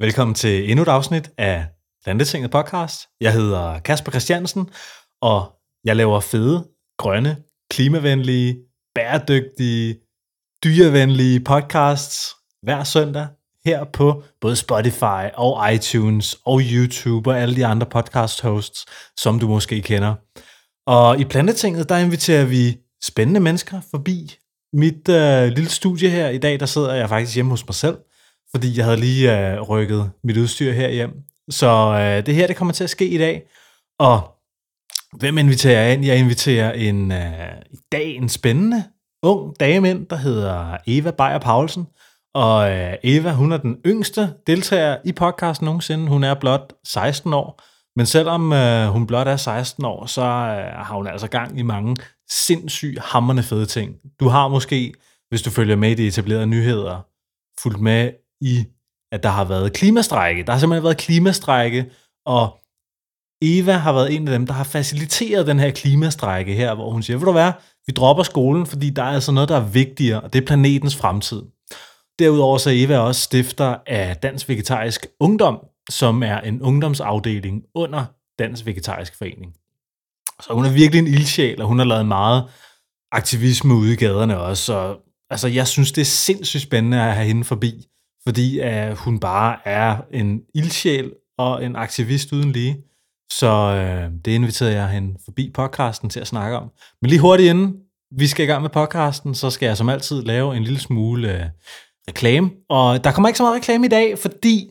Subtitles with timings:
[0.00, 1.66] Velkommen til endnu et afsnit af
[2.06, 3.08] Landetinget podcast.
[3.20, 4.70] Jeg hedder Kasper Christiansen,
[5.20, 5.52] og
[5.84, 7.36] jeg laver fede, grønne,
[7.70, 8.56] klimavenlige,
[8.94, 9.96] bæredygtige,
[10.64, 13.26] dyrevenlige podcasts hver søndag
[13.64, 18.86] her på både Spotify og iTunes og YouTube og alle de andre podcast hosts,
[19.16, 20.14] som du måske kender.
[20.86, 24.36] Og i Plantetinget, der inviterer vi spændende mennesker forbi
[24.72, 26.28] mit øh, lille studie her.
[26.28, 27.96] I dag, der sidder jeg faktisk hjemme hos mig selv,
[28.54, 31.10] fordi jeg havde lige øh, rykket mit udstyr her hjem.
[31.50, 31.66] Så
[32.00, 33.42] øh, det her, det kommer til at ske i dag.
[33.98, 34.34] Og
[35.18, 36.04] hvem inviterer jeg ind?
[36.04, 38.84] Jeg inviterer en, øh, i dag en spændende
[39.22, 41.86] ung dame ind, der hedder Eva Beyer Paulsen.
[42.34, 46.08] Og øh, Eva, hun er den yngste deltager i podcasten nogensinde.
[46.08, 47.62] Hun er blot 16 år.
[47.96, 51.62] Men selvom øh, hun blot er 16 år, så øh, har hun altså gang i
[51.62, 51.96] mange
[52.30, 53.94] sindssygt hammerne fede ting.
[54.20, 54.94] Du har måske,
[55.28, 57.00] hvis du følger med i de etablerede nyheder,
[57.62, 58.10] fulgt med
[58.44, 58.64] i,
[59.12, 60.42] at der har været klimastrække.
[60.42, 61.90] Der har simpelthen været klimastrække,
[62.26, 62.58] og
[63.42, 67.02] Eva har været en af dem, der har faciliteret den her klimastrække her, hvor hun
[67.02, 67.52] siger, ved du hvad,
[67.86, 70.96] vi dropper skolen, fordi der er altså noget, der er vigtigere, og det er planetens
[70.96, 71.42] fremtid.
[72.18, 75.58] Derudover så er Eva også stifter af Dansk Vegetarisk Ungdom,
[75.90, 78.04] som er en ungdomsafdeling under
[78.38, 79.52] Dansk Vegetarisk Forening.
[80.42, 82.44] Så hun er virkelig en ildsjæl, og hun har lavet meget
[83.12, 84.64] aktivisme ude i gaderne også.
[84.64, 84.96] Så
[85.30, 87.86] altså, jeg synes, det er sindssygt spændende at have hende forbi,
[88.28, 92.76] fordi uh, hun bare er en ildsjæl og en aktivist uden lige.
[93.32, 96.70] Så uh, det inviterede jeg hende forbi podcasten til at snakke om.
[97.02, 97.74] Men lige hurtigt inden
[98.18, 101.28] vi skal i gang med podcasten, så skal jeg som altid lave en lille smule
[101.28, 101.70] uh,
[102.08, 102.50] reklame.
[102.68, 104.70] Og der kommer ikke så meget reklame i dag, fordi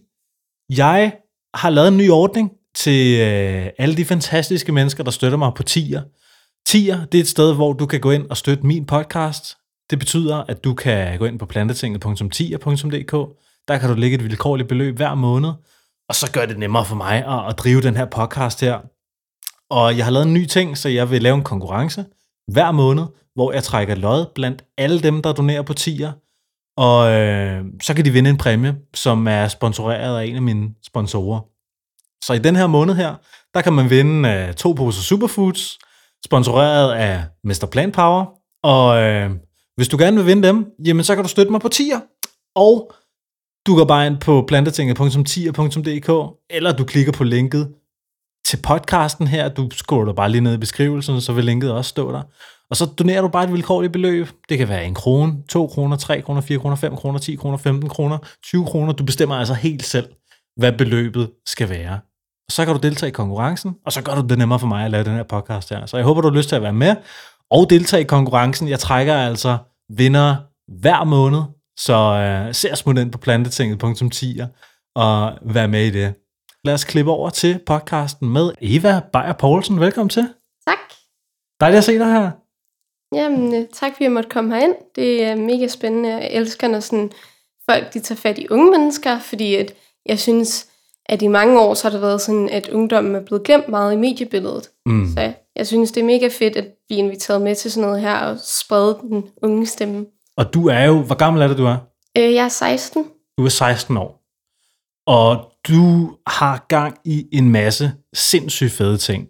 [0.69, 1.13] jeg
[1.53, 5.63] har lavet en ny ordning til øh, alle de fantastiske mennesker, der støtter mig på
[5.63, 6.01] Tier.
[6.65, 9.57] Tier, det er et sted, hvor du kan gå ind og støtte min podcast.
[9.89, 13.37] Det betyder, at du kan gå ind på plantetinget.tier.dk.
[13.67, 15.49] Der kan du lægge et vilkårligt beløb hver måned,
[16.09, 18.79] og så gør det nemmere for mig at, at drive den her podcast her.
[19.69, 22.05] Og jeg har lavet en ny ting, så jeg vil lave en konkurrence
[22.47, 23.03] hver måned,
[23.35, 26.11] hvor jeg trækker lod blandt alle dem, der donerer på Tier.
[26.77, 30.69] Og øh, så kan de vinde en præmie, som er sponsoreret af en af mine
[30.85, 31.39] sponsorer.
[32.25, 33.15] Så i den her måned her,
[33.53, 35.79] der kan man vinde øh, to poser Superfoods,
[36.25, 37.67] sponsoreret af Mr.
[37.71, 38.25] Plant Power.
[38.63, 39.31] Og øh,
[39.75, 41.99] hvis du gerne vil vinde dem, jamen så kan du støtte mig på tier.
[42.55, 42.93] Og
[43.67, 47.73] du går bare ind på plantetinget.tier.dk, eller du klikker på linket
[48.45, 49.49] til podcasten her.
[49.49, 52.21] Du scroller bare lige ned i beskrivelsen, så vil linket også stå der.
[52.69, 54.27] Og så donerer du bare et vilkårligt beløb.
[54.49, 57.57] Det kan være en krone, 2 kroner, 3 kroner, 4 kroner, 5 kroner, 10 kroner,
[57.57, 58.93] 15 kroner, 20 kroner.
[58.93, 60.07] Du bestemmer altså helt selv,
[60.57, 61.99] hvad beløbet skal være.
[62.47, 64.85] Og så kan du deltage i konkurrencen, og så gør du det nemmere for mig
[64.85, 65.85] at lave den her podcast her.
[65.85, 66.95] Så jeg håber, du har lyst til at være med
[67.51, 68.69] og deltage i konkurrencen.
[68.69, 69.57] Jeg trækker altså
[69.89, 70.35] vinder
[70.81, 71.41] hver måned,
[71.79, 74.45] så øh, se smut ind på plantetinget.10
[74.95, 76.13] og vær med i det.
[76.63, 79.79] Lad os klippe over til podcasten med Eva Beyer Poulsen.
[79.79, 80.29] Velkommen til.
[80.67, 80.77] Tak.
[81.59, 82.31] Dejligt at se dig her.
[83.15, 84.75] Jamen, øh, tak fordi jeg måtte komme herind.
[84.95, 86.09] Det er mega spændende.
[86.09, 87.11] Jeg elsker, når sådan
[87.69, 89.73] folk de tager fat i unge mennesker, fordi at
[90.05, 90.67] jeg synes,
[91.05, 93.93] at i mange år så har det været sådan, at ungdommen er blevet glemt meget
[93.93, 94.69] i mediebilledet.
[94.85, 95.07] Mm.
[95.13, 97.87] Så jeg, jeg synes, det er mega fedt, at vi er inviteret med til sådan
[97.89, 100.05] noget her og sprede den unge stemme.
[100.37, 101.77] Og du er jo, hvor gammel er det, du er?
[102.17, 103.05] Øh, jeg er 16.
[103.37, 104.23] Du er 16 år.
[105.07, 109.27] Og du har gang i en masse sindssygt fede ting.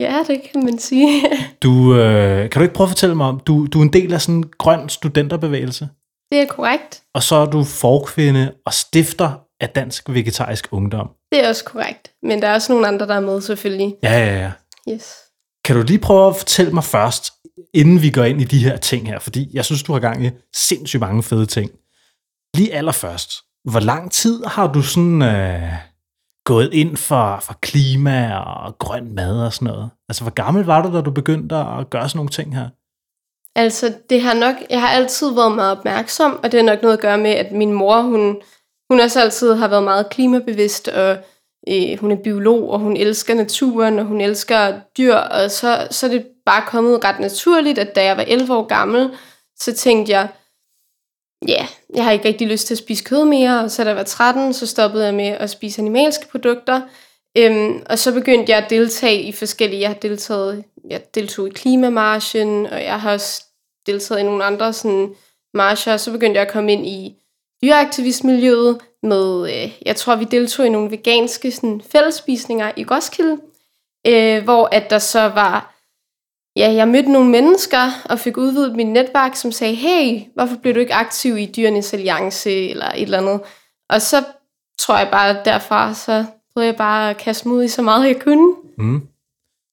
[0.00, 1.22] Ja, det kan man sige.
[1.62, 4.14] du, øh, kan du ikke prøve at fortælle mig om, du, du er en del
[4.14, 5.88] af sådan en grøn studenterbevægelse?
[6.32, 7.02] Det er korrekt.
[7.14, 11.10] Og så er du forkvinde og stifter af Dansk Vegetarisk Ungdom.
[11.32, 12.12] Det er også korrekt.
[12.22, 13.96] Men der er også nogle andre, der er med selvfølgelig.
[14.02, 14.52] Ja, ja, ja.
[14.94, 15.14] Yes.
[15.64, 17.32] Kan du lige prøve at fortælle mig først,
[17.74, 20.26] inden vi går ind i de her ting her, fordi jeg synes, du har gang
[20.26, 21.70] i sindssygt mange fede ting.
[22.54, 23.30] Lige allerførst,
[23.70, 25.72] hvor lang tid har du sådan øh,
[26.44, 29.90] gået ind for, for klima og grøn mad og sådan noget?
[30.08, 32.68] Altså, hvor gammel var du, da du begyndte at gøre sådan nogle ting her?
[33.54, 36.96] Altså, det har nok, jeg har altid været meget opmærksom, og det har nok noget
[36.96, 38.36] at gøre med, at min mor, hun,
[38.90, 41.16] hun også altid har været meget klimabevidst, og
[41.68, 46.06] øh, hun er biolog, og hun elsker naturen, og hun elsker dyr, og så, så
[46.06, 49.10] er det bare kommet ret naturligt, at da jeg var 11 år gammel,
[49.56, 50.28] så tænkte jeg,
[51.48, 53.88] ja, yeah, jeg har ikke rigtig lyst til at spise kød mere, og så da
[53.88, 56.80] jeg var 13, så stoppede jeg med at spise animalske produkter,
[57.38, 61.50] øhm, og så begyndte jeg at deltage i forskellige, jeg har deltaget, jeg deltog i
[61.50, 63.44] klimamarschen, og jeg har også
[63.86, 65.14] deltaget i nogle andre sådan,
[65.54, 67.14] marcher, og så begyndte jeg at komme ind i
[67.62, 73.36] dyreaktivistmiljøet med, øh, jeg tror vi deltog i nogle veganske sådan, fællesspisninger i Roskilde,
[74.06, 75.74] øh, hvor at der så var,
[76.56, 80.74] ja, jeg mødte nogle mennesker og fik udvidet mit netværk, som sagde, hey, hvorfor bliver
[80.74, 83.40] du ikke aktiv i Dyrenes Alliance eller et eller andet?
[83.90, 84.24] Og så
[84.78, 88.06] tror jeg bare, derfra så prøvede jeg bare at kaste mig ud i så meget,
[88.06, 88.54] jeg kunne.
[88.78, 89.08] Mm.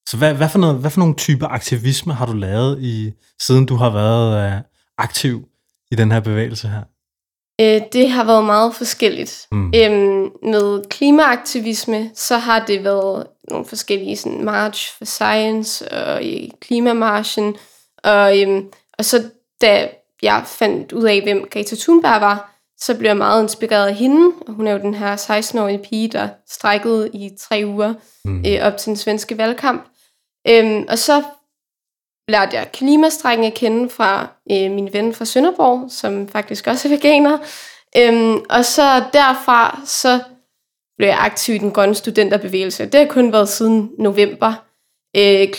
[0.09, 3.65] Så hvad, hvad, for noget, hvad for nogle typer aktivisme har du lavet, i, siden
[3.65, 4.61] du har været øh,
[4.97, 5.47] aktiv
[5.91, 6.81] i den her bevægelse her?
[7.61, 9.47] Øh, det har været meget forskelligt.
[9.51, 9.73] Mm.
[9.75, 16.51] Øhm, med klimaaktivisme, så har det været nogle forskellige sådan March for Science og i
[16.61, 17.55] Klimamarchen.
[18.03, 18.65] Og, øhm,
[18.97, 19.23] og så
[19.61, 19.89] da
[20.21, 24.31] jeg fandt ud af, hvem Greta Thunberg var, så blev jeg meget inspireret af hende.
[24.47, 27.93] Og hun er jo den her 16-årige pige, der strækkede i tre uger
[28.25, 28.43] Mm.
[28.47, 29.85] øh, op til den svenske valgkamp.
[30.47, 31.23] Øhm, og så
[32.27, 36.89] lærte jeg klimastrækken at kende fra øh, min ven fra Sønderborg, som faktisk også er
[36.89, 37.37] veganer.
[37.97, 40.19] Øhm, og så derfra, så
[40.97, 42.85] blev jeg aktiv i den grønne studenterbevægelse.
[42.85, 44.53] Det har kun været siden november.
[45.15, 45.53] Øh,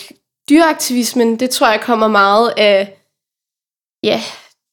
[0.49, 2.97] dyreaktivismen, det tror jeg kommer meget af,
[4.03, 4.21] ja,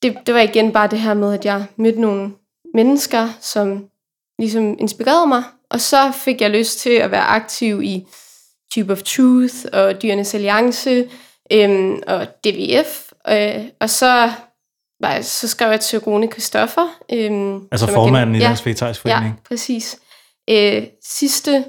[0.03, 2.33] det, det var igen bare det her med, at jeg mødte nogle
[2.75, 3.89] mennesker, som
[4.39, 5.43] ligesom inspirerede mig.
[5.71, 8.07] Og så fik jeg lyst til at være aktiv i
[8.75, 11.11] Tube of Truth og Dyrenes Alliance
[11.53, 13.13] øhm, og DVF.
[13.29, 14.31] Øh, og så,
[15.01, 16.97] var så skrev jeg til Rune Christoffer.
[17.13, 19.41] Øhm, Altså formanden i ja, Dansk Vegetarisk Ja, Forening?
[19.49, 19.99] præcis.
[20.51, 21.65] Øh, sidste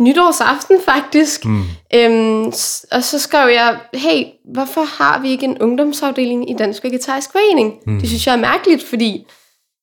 [0.00, 1.44] nytårsaften faktisk.
[1.44, 1.62] Mm.
[1.94, 2.46] Øhm,
[2.92, 7.74] og så skrev jeg, hey, hvorfor har vi ikke en ungdomsafdeling i Dansk Vegetarisk Forening?
[7.86, 7.98] Mm.
[8.00, 9.26] Det synes jeg er mærkeligt, fordi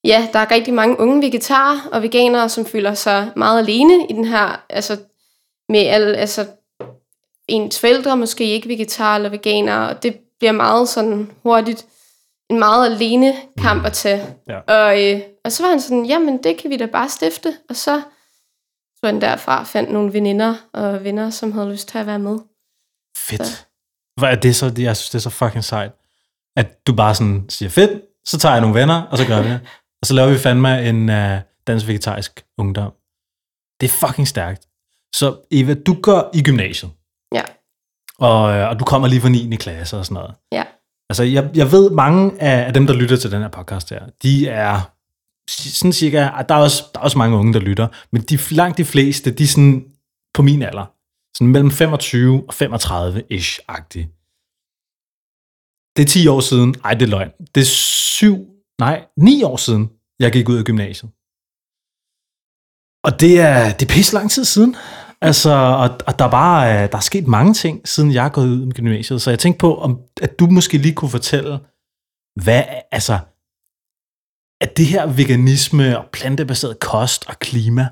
[0.04, 4.13] ja, der er rigtig mange unge vegetarer og veganere, som føler sig meget alene i
[4.13, 4.98] den her, altså
[5.69, 6.45] med alle, altså
[7.47, 11.86] ens forældre måske ikke vegetar eller veganer, og det bliver meget sådan hurtigt
[12.50, 14.36] en meget alene kamp at tage.
[14.50, 14.59] Ja.
[14.59, 17.75] Og, øh, og så var han sådan, jamen det kan vi da bare stifte, og
[17.75, 18.01] så
[18.95, 22.39] så han derfra fandt nogle veninder og venner, som havde lyst til at være med.
[23.18, 23.68] Fedt.
[24.18, 25.92] Hvor er det så, jeg synes, det er så fucking sejt,
[26.56, 29.50] at du bare sådan siger, fedt, så tager jeg nogle venner, og så gør vi
[29.50, 29.59] det.
[30.01, 32.92] Og så laver vi fandme en uh, dansk vegetarisk ungdom.
[33.80, 34.68] Det er fucking stærkt.
[35.15, 36.92] Så Eva, du går i gymnasiet,
[37.33, 37.44] Ja,
[38.19, 39.56] og, øh, og du kommer lige fra 9.
[39.56, 40.36] klasse og sådan noget.
[40.51, 40.63] ja,
[41.10, 44.48] Altså, jeg, jeg ved, mange af, dem, der lytter til den her podcast her, de
[44.48, 44.92] er
[45.50, 46.18] sådan cirka,
[46.50, 49.31] der er, også, der er også mange unge, der lytter, men de, langt de fleste,
[49.31, 49.86] de er sådan
[50.33, 50.86] på min alder.
[51.38, 54.06] Sådan mellem 25 og 35-ish-agtige.
[55.95, 56.75] Det er 10 år siden.
[56.83, 57.31] Ej, det er løgn.
[57.56, 58.36] Det er 7,
[58.80, 61.12] nej, 9 år siden, jeg gik ud af gymnasiet.
[63.07, 64.75] Og det er, det er pisse lang tid siden.
[65.22, 68.48] Altså, og, og der, var, øh, der er sket mange ting, siden jeg er gået
[68.48, 69.22] ud af gymnasiet.
[69.22, 71.60] Så jeg tænkte på, om, at du måske lige kunne fortælle,
[72.44, 73.20] hvad, altså,
[74.62, 77.88] at det her veganisme og plantebaseret kost og klima,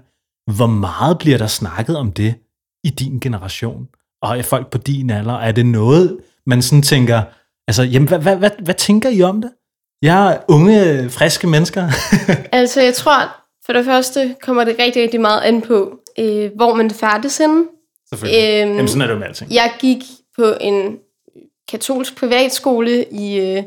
[0.56, 2.36] hvor meget bliver der snakket om det
[2.84, 3.88] i din generation?
[4.22, 5.34] Og er folk på din alder?
[5.34, 7.22] Er det noget, man sådan tænker,
[7.68, 9.52] altså, jamen, hvad, hvad, hvad, hvad tænker I om det?
[10.02, 11.90] Jeg er unge, friske mennesker.
[12.60, 16.74] altså jeg tror, for det første kommer det rigtig, rigtig meget an på, øh, hvor
[16.74, 17.64] man færdes henne.
[18.10, 18.62] Selvfølgelig.
[18.62, 19.52] Øhm, Jamen, sådan er det jo med alting.
[19.54, 20.04] Jeg gik
[20.38, 20.98] på en
[21.72, 23.64] katolsk privatskole i, øh,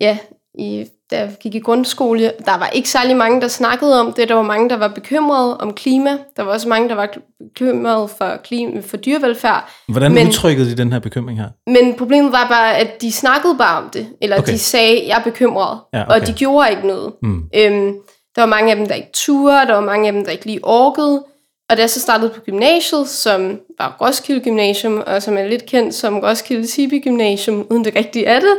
[0.00, 0.18] ja,
[0.58, 2.32] i, da jeg gik i grundskole.
[2.44, 4.28] Der var ikke særlig mange, der snakkede om det.
[4.28, 6.18] Der var mange, der var bekymrede om klima.
[6.36, 7.08] Der var også mange, der var
[7.54, 9.70] bekymrede for, klima, for dyrevelfærd.
[9.88, 11.48] Hvordan men- udtrykkede de den her bekymring her?
[11.66, 14.06] Men problemet var bare, at de snakkede bare om det.
[14.22, 14.52] Eller Okay.
[14.52, 15.78] de sagde, jeg er bekymret.
[15.94, 16.26] Ja, Og okay.
[16.26, 17.12] de gjorde ikke noget.
[17.22, 17.42] Mm.
[17.54, 17.94] Øhm,
[18.36, 19.66] der var mange af dem, der ikke turde.
[19.66, 21.24] Der var mange af dem, der ikke lige orkede.
[21.70, 25.66] Og da jeg så startede på gymnasiet, som var Roskilde Gymnasium, og som er lidt
[25.66, 28.56] kendt som Roskilde Sibi Gymnasium, uden det rigtige er det,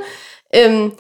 [0.56, 0.92] øhm,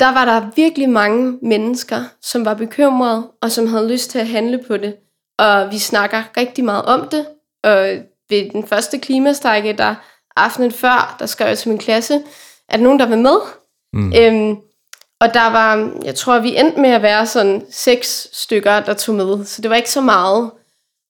[0.00, 4.28] der var der virkelig mange mennesker, som var bekymrede, og som havde lyst til at
[4.28, 4.96] handle på det.
[5.38, 7.26] Og vi snakker rigtig meget om det.
[7.64, 7.86] Og
[8.30, 9.94] ved den første klimastrække, der
[10.36, 12.14] aftenen før, der skrev jeg til min klasse,
[12.68, 13.36] er der nogen, der vil med?
[13.92, 14.12] Mm.
[14.18, 14.56] Øhm,
[15.20, 19.14] og der var, jeg tror, vi endte med at være sådan seks stykker, der tog
[19.14, 19.44] med.
[19.44, 20.50] Så det var ikke så meget.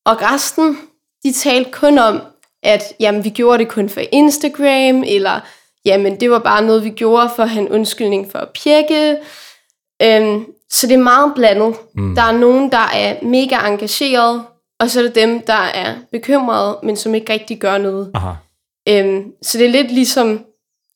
[0.07, 0.79] Og resten,
[1.25, 2.21] de talte kun om,
[2.63, 5.41] at jamen, vi gjorde det kun for Instagram, eller
[5.85, 9.17] jamen, det var bare noget, vi gjorde for at have en undskyldning for at pjekke.
[10.03, 11.77] Øhm, så det er meget blandet.
[11.95, 12.15] Mm.
[12.15, 14.45] Der er nogen, der er mega engageret,
[14.81, 18.11] og så er der dem, der er bekymrede, men som ikke rigtig gør noget.
[18.15, 18.33] Aha.
[18.89, 20.45] Øhm, så det er lidt ligesom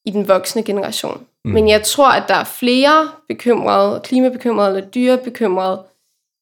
[0.04, 1.26] i den voksne generation.
[1.44, 1.52] Mm.
[1.52, 5.82] Men jeg tror, at der er flere bekymrede, klimabekymrede eller dyrebekymrede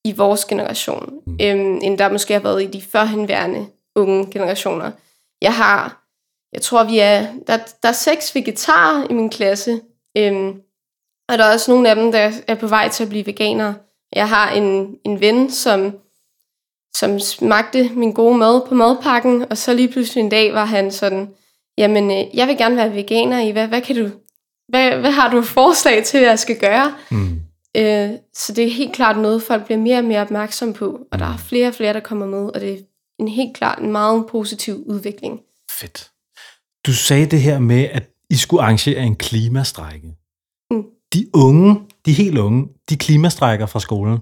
[0.05, 1.38] i vores generation, mm.
[1.43, 4.90] øhm, end der måske har været i de førhenværende unge generationer.
[5.43, 6.05] Jeg har,
[6.52, 9.81] jeg tror, vi er, der, der er seks vegetarer i min klasse,
[10.17, 10.61] øhm,
[11.28, 13.75] og der er også nogle af dem, der er på vej til at blive veganere.
[14.12, 15.99] Jeg har en, en ven, som,
[16.97, 20.90] som smagte min gode mad på madpakken, og så lige pludselig en dag var han
[20.90, 21.35] sådan,
[21.78, 24.11] jamen, øh, jeg vil gerne være veganer i, hvad, hvad kan du,
[24.69, 26.95] hvad, hvad har du forslag til, hvad jeg skal gøre?
[27.11, 27.41] Mm.
[27.77, 31.19] Øh, så det er helt klart noget, folk bliver mere og mere opmærksom på, og
[31.19, 32.79] der er flere og flere, der kommer med, og det er
[33.19, 35.41] en helt klart en meget positiv udvikling.
[35.71, 36.11] Fedt.
[36.87, 40.15] Du sagde det her med, at I skulle arrangere en klimastrække.
[40.71, 40.85] Mm.
[41.13, 44.19] De unge, de helt unge, de klimastrækker fra skolen.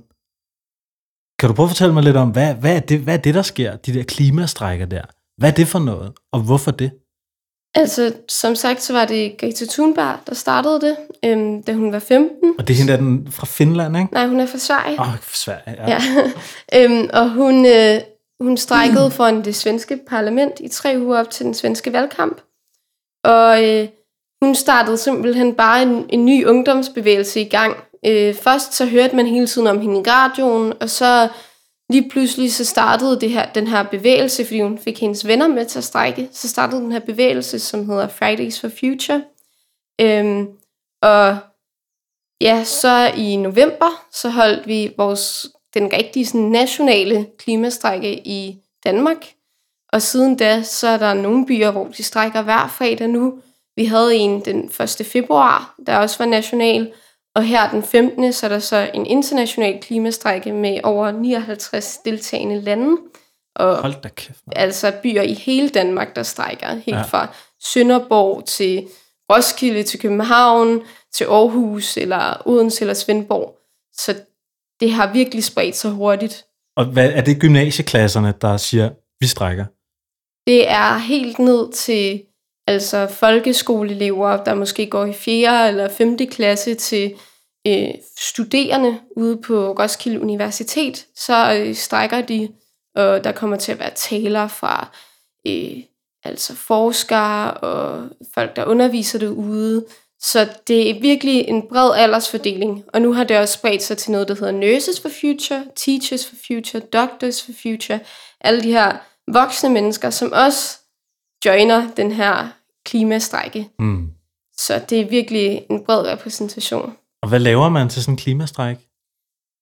[1.39, 3.35] Kan du prøve at fortælle mig lidt om, hvad, hvad, er det, hvad er det,
[3.35, 5.03] der sker, de der klimastrækker der?
[5.39, 6.91] Hvad er det for noget, og hvorfor det?
[7.77, 11.99] Altså, som sagt, så var det Greta Thunberg, der startede det, øhm, da hun var
[11.99, 12.55] 15.
[12.59, 14.09] Og det er hende der den fra Finland, ikke?
[14.13, 15.01] Nej, hun er fra Sverige.
[15.01, 15.89] Åh, oh, Sverige, ja.
[15.89, 16.01] Ja.
[16.85, 18.01] øhm, og hun, øh,
[18.41, 22.41] hun strækkede foran det svenske parlament i tre uger op til den svenske valgkamp.
[23.25, 23.89] Og øh,
[24.43, 27.77] hun startede simpelthen bare en, en ny ungdomsbevægelse i gang.
[28.07, 31.29] Øh, først så hørte man hele tiden om hende i radioen, og så
[31.91, 35.67] lige pludselig så startede det her, den her bevægelse, fordi hun fik hendes venner med
[35.67, 36.29] til at strække.
[36.33, 39.25] Så startede den her bevægelse, som hedder Fridays for Future.
[40.01, 40.49] Øhm,
[41.03, 41.39] og
[42.41, 49.33] ja, så i november, så holdt vi vores, den rigtige sådan, nationale klimastrække i Danmark.
[49.93, 53.39] Og siden da, så er der nogle byer, hvor de strækker hver fredag nu.
[53.77, 55.07] Vi havde en den 1.
[55.07, 56.93] februar, der også var national.
[57.37, 58.33] Og her den 15.
[58.33, 62.97] så er der så en international klimastrække med over 59 deltagende lande.
[63.57, 64.41] Og Hold da kæft.
[64.47, 64.53] Man.
[64.57, 66.69] altså byer i hele Danmark, der strækker.
[66.75, 67.03] Helt Ja.
[67.03, 67.29] fra
[67.65, 68.89] Sønderborg til
[69.33, 70.83] Roskilde til København
[71.15, 73.59] til Aarhus eller Odense eller Svendborg.
[73.93, 74.15] Så
[74.81, 76.45] det har virkelig spredt sig hurtigt.
[76.77, 78.91] Og hvad, er det gymnasieklasserne, der siger,
[79.21, 79.65] vi strækker?
[80.47, 82.23] Det er helt ned til
[82.67, 85.69] altså folkeskoleelever, der måske går i 4.
[85.69, 86.19] eller 5.
[86.19, 87.15] klasse til
[87.67, 92.49] øh, studerende ude på Roskilde Universitet, så øh, strækker de,
[92.95, 94.89] og der kommer til at være taler fra
[95.47, 95.83] øh,
[96.25, 99.87] altså forskere og folk, der underviser derude.
[100.21, 104.13] Så det er virkelig en bred aldersfordeling, og nu har det også spredt sig til
[104.13, 108.01] noget, der hedder Nurses for Future, Teachers for Future, Doctors for Future,
[108.41, 108.97] alle de her
[109.33, 110.79] voksne mennesker, som også
[111.45, 112.49] joiner den her
[112.87, 113.69] klimastrække.
[113.79, 114.11] Mm.
[114.57, 116.97] Så det er virkelig en bred repræsentation.
[117.23, 118.77] Og hvad laver man til sådan en klimastræk?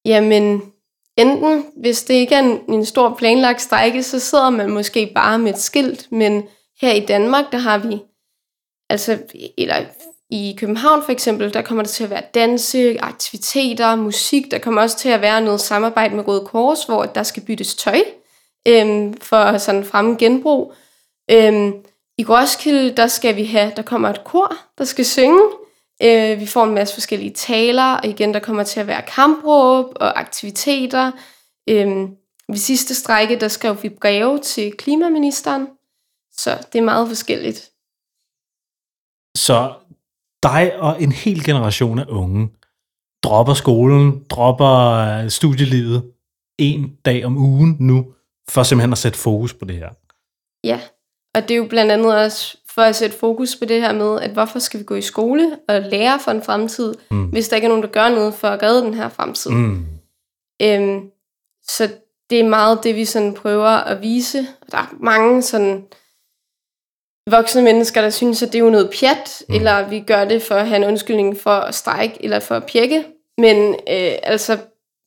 [0.05, 0.63] Jamen,
[1.17, 5.39] enten, hvis det ikke er en, en stor planlagt strække, så sidder man måske bare
[5.39, 6.43] med et skilt, men
[6.81, 8.01] her i Danmark, der har vi,
[8.91, 9.19] altså,
[9.59, 9.85] eller
[10.31, 14.83] i København for eksempel, der kommer der til at være danse, aktiviteter, musik, der kommer
[14.83, 18.01] også til at være noget samarbejde med Røde Kors, hvor der skal byttes tøj,
[18.69, 20.75] øhm, for sådan fremme genbrug.
[21.31, 21.73] Øhm,
[22.19, 25.41] I Roskilde, der skal vi have, der kommer et kor, der skal synge,
[26.03, 29.87] Øh, vi får en masse forskellige taler, og igen, der kommer til at være kampråb
[29.97, 31.13] og aktiviteter.
[31.69, 32.09] Øh,
[32.49, 35.69] ved sidste strække, der skrev vi breve til klimaministeren,
[36.33, 37.71] så det er meget forskelligt.
[39.37, 39.75] Så
[40.43, 42.49] dig og en hel generation af unge
[43.25, 44.77] dropper skolen, dropper
[45.23, 46.13] øh, studielivet
[46.59, 48.13] en dag om ugen nu,
[48.49, 49.91] for simpelthen at sætte fokus på det her.
[50.65, 50.81] Ja,
[51.35, 54.21] og det er jo blandt andet også for at sætte fokus på det her med,
[54.21, 57.25] at hvorfor skal vi gå i skole og lære for en fremtid, Mm.
[57.25, 59.51] hvis der ikke er nogen, der gør noget for at redde den her fremtid.
[59.51, 59.87] Mm.
[60.63, 61.01] Øhm,
[61.69, 61.89] så
[62.31, 64.47] det er meget det, vi sådan prøver at vise.
[64.71, 65.85] Der er mange sådan
[67.31, 69.55] voksne mennesker, der synes, at det er jo noget pjat, mm.
[69.55, 72.67] eller vi gør det for at have en undskyldning for at strække, eller for at
[72.67, 73.05] pjekke.
[73.39, 74.59] Men øh, altså,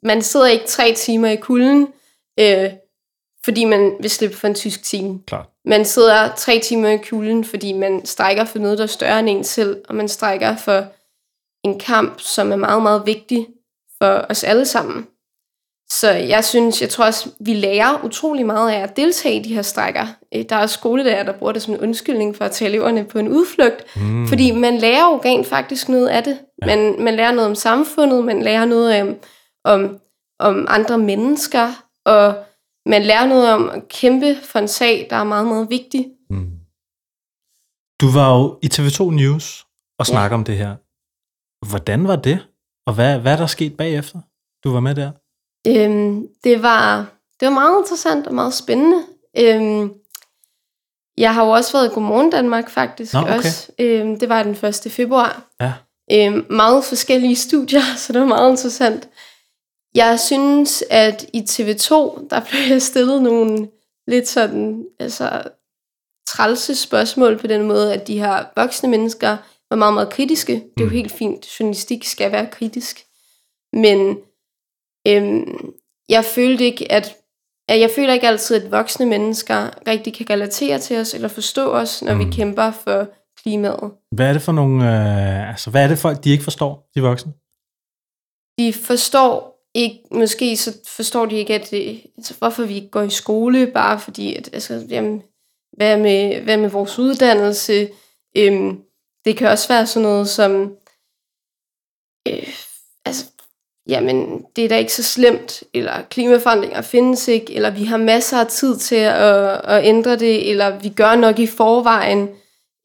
[0.03, 1.87] man sidder ikke tre timer i kulden,
[2.39, 2.69] øh,
[3.47, 5.19] fordi man vil slippe for en tysk time.
[5.27, 5.45] Klart.
[5.65, 9.29] Man sidder tre timer i kulden, fordi man strækker for noget, der er større end
[9.29, 10.83] en selv, og man strækker for
[11.63, 13.47] en kamp, som er meget, meget vigtig
[14.01, 15.07] for os alle sammen.
[15.89, 19.53] Så jeg synes, jeg tror også, vi lærer utrolig meget af at deltage i de
[19.55, 20.07] her strækker.
[20.35, 23.19] Øh, Der er skolelærer, der bruger det som en undskyldning for at tage eleverne på
[23.19, 24.27] en udflugt, Mm.
[24.27, 26.37] fordi man lærer jo rent faktisk noget af det.
[26.61, 26.75] Ja.
[26.75, 29.15] Man, man lærer noget om samfundet, man lærer noget om,
[29.63, 29.97] om,
[30.39, 31.71] om andre mennesker,
[32.05, 32.33] og
[32.89, 36.07] man lærer noget om at kæmpe for en sag, der er meget, meget vigtig.
[36.29, 36.49] Mm.
[38.01, 39.65] Du var jo i TV2 News
[39.99, 40.11] og Ja.
[40.11, 40.75] snakke om det her.
[41.69, 42.39] Hvordan var det?
[42.87, 44.19] Og hvad, hvad er der sket bagefter?
[44.63, 45.11] Du var med der?
[45.67, 47.05] Øhm, det, var,
[47.39, 49.03] det var meget interessant og meget spændende.
[49.37, 49.93] Øhm,
[51.17, 53.37] jeg har jo også været i Godmorgen Danmark faktisk Nå, okay.
[53.37, 53.71] også.
[53.79, 54.87] Øhm, det var den 1.
[54.91, 55.43] februar.
[55.61, 55.73] Ja.
[56.11, 59.09] Øhm, meget forskellige studier, så det var meget interessant.
[59.97, 61.93] Jeg synes, at i TV2,
[62.29, 63.69] der blev jeg stillet nogle
[64.07, 65.43] lidt sådan, altså
[66.27, 69.37] trælse spørgsmål på den måde, at de her voksne mennesker
[69.69, 70.53] var meget, meget kritiske.
[70.53, 70.91] Det er jo Mm.
[70.95, 71.59] helt fint.
[71.59, 72.99] Journalistik skal være kritisk.
[73.73, 74.17] Men
[75.07, 75.73] øhm,
[76.09, 77.15] jeg følte ikke, at,
[77.69, 81.71] at jeg føler ikke altid, at voksne mennesker rigtig kan relatere til os eller forstå
[81.71, 82.19] os, når mm.
[82.19, 82.25] Mm.
[82.25, 83.07] vi kæmper for
[83.41, 83.91] klimaet.
[84.15, 84.85] Hvad er det for nogle...
[84.85, 87.33] Øh, altså, hvad er det folk, de ikke forstår, de voksne?
[88.59, 93.01] de forstår ikke, måske så forstår de ikke, at det, altså, hvorfor vi ikke går
[93.01, 95.23] i skole, bare fordi, at, altså, jamen,
[95.71, 97.89] hvad med, hvad med vores uddannelse?
[98.37, 98.81] Øhm,
[99.25, 100.75] det kan også være sådan noget som,
[102.27, 102.47] øh,
[103.05, 103.25] altså,
[103.87, 108.37] jamen, det er da ikke så slemt, eller klimaforandringer findes ikke, eller vi har masser
[108.37, 112.29] af tid til at, at ændre det, eller vi gør nok i forvejen,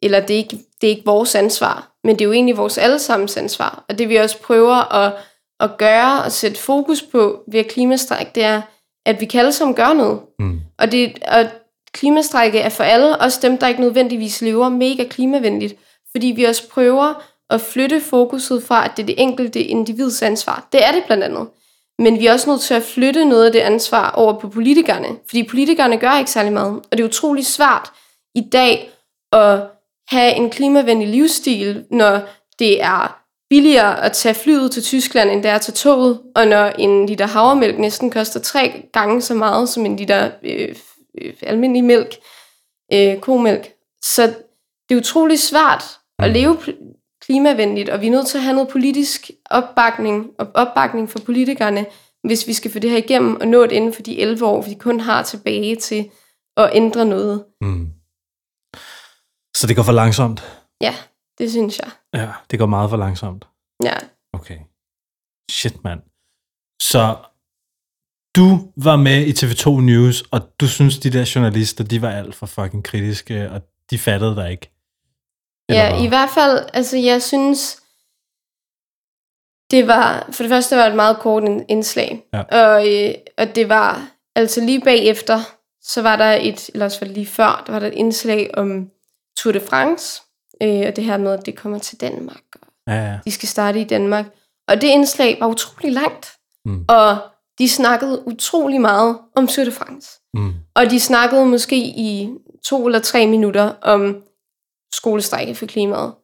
[0.03, 2.79] eller det er, ikke, det er ikke vores ansvar, men det er jo egentlig vores
[2.79, 3.85] allesammens ansvar.
[3.89, 5.13] Og det vi også prøver at,
[5.63, 8.63] at gøre og sætte fokus på ved klimastræk, det er,
[9.07, 10.21] at vi kan alle sammen gøre noget.
[10.39, 10.61] Mm.
[10.79, 11.47] Og, det, og
[11.93, 15.75] klimastrække er for alle, også dem, der ikke nødvendigvis lever mega klimavenligt,
[16.11, 20.69] fordi vi også prøver at flytte fokuset fra, at det er det enkelte individs ansvar.
[20.73, 21.49] Det er det blandt andet.
[21.99, 25.09] Men vi er også nødt til at flytte noget af det ansvar over på politikerne,
[25.29, 26.73] fordi politikerne gør ikke særlig meget.
[26.73, 27.93] Og det er utrolig svært
[28.35, 28.91] i dag
[29.33, 29.61] at
[30.09, 32.21] have en klimavenlig livsstil, når
[32.59, 33.22] det er
[33.53, 37.07] billigere at tage flyet til Tyskland, end det er at tage toget, og når en
[37.07, 40.75] liter havremælk næsten koster tre gange så meget som en liter øh,
[41.21, 42.17] øh, almindelig mælk,
[42.93, 43.73] øh, komælk.
[44.03, 44.23] Så
[44.89, 45.85] det er utrolig svært
[46.19, 46.59] at leve
[47.21, 51.87] klimavenligt, og vi er nødt til at have noget politisk opbakning, og opbakning for politikerne,
[52.25, 54.63] hvis vi skal få det her igennem og nå det inden for de 11 år,
[54.63, 56.11] vi kun har tilbage til
[56.57, 57.45] at ændre noget.
[57.61, 57.87] Mm.
[59.57, 60.43] Så det går for langsomt?
[60.81, 60.95] Ja,
[61.39, 61.91] det synes jeg.
[62.15, 63.49] Ja, det går meget for langsomt.
[63.85, 63.95] Ja.
[64.33, 64.59] Okay.
[65.51, 66.01] Shit, mand.
[66.83, 67.17] Så
[68.37, 72.35] du var med i TV2 News, og du synes, de der journalister, de var alt
[72.35, 74.71] for fucking kritiske, og de fattede dig ikke.
[75.69, 76.05] Eller Ja, hvad?
[76.05, 77.77] i hvert fald, altså jeg synes,
[79.71, 82.43] det var, for det første var det et meget kort ind- indslag, Ja.
[82.43, 85.41] og, øh, og det var, altså lige bagefter,
[85.83, 88.51] så var der et, eller også var det lige før, der var der et indslag
[88.55, 88.91] om
[89.39, 90.23] Tour de France,
[90.63, 93.19] øh, og det her med, at det kommer til Danmark, og Ja, ja.
[93.25, 94.25] de skal starte i Danmark.
[94.69, 96.33] Og det indslag var utrolig langt,
[96.65, 96.85] Mm.
[96.89, 97.19] og
[97.59, 100.21] de snakkede utrolig meget om Tour de France.
[100.35, 100.53] Mm.
[100.75, 102.31] Og de snakkede måske i
[102.65, 104.23] to eller tre minutter om
[104.95, 106.15] skolestrække for klimaet.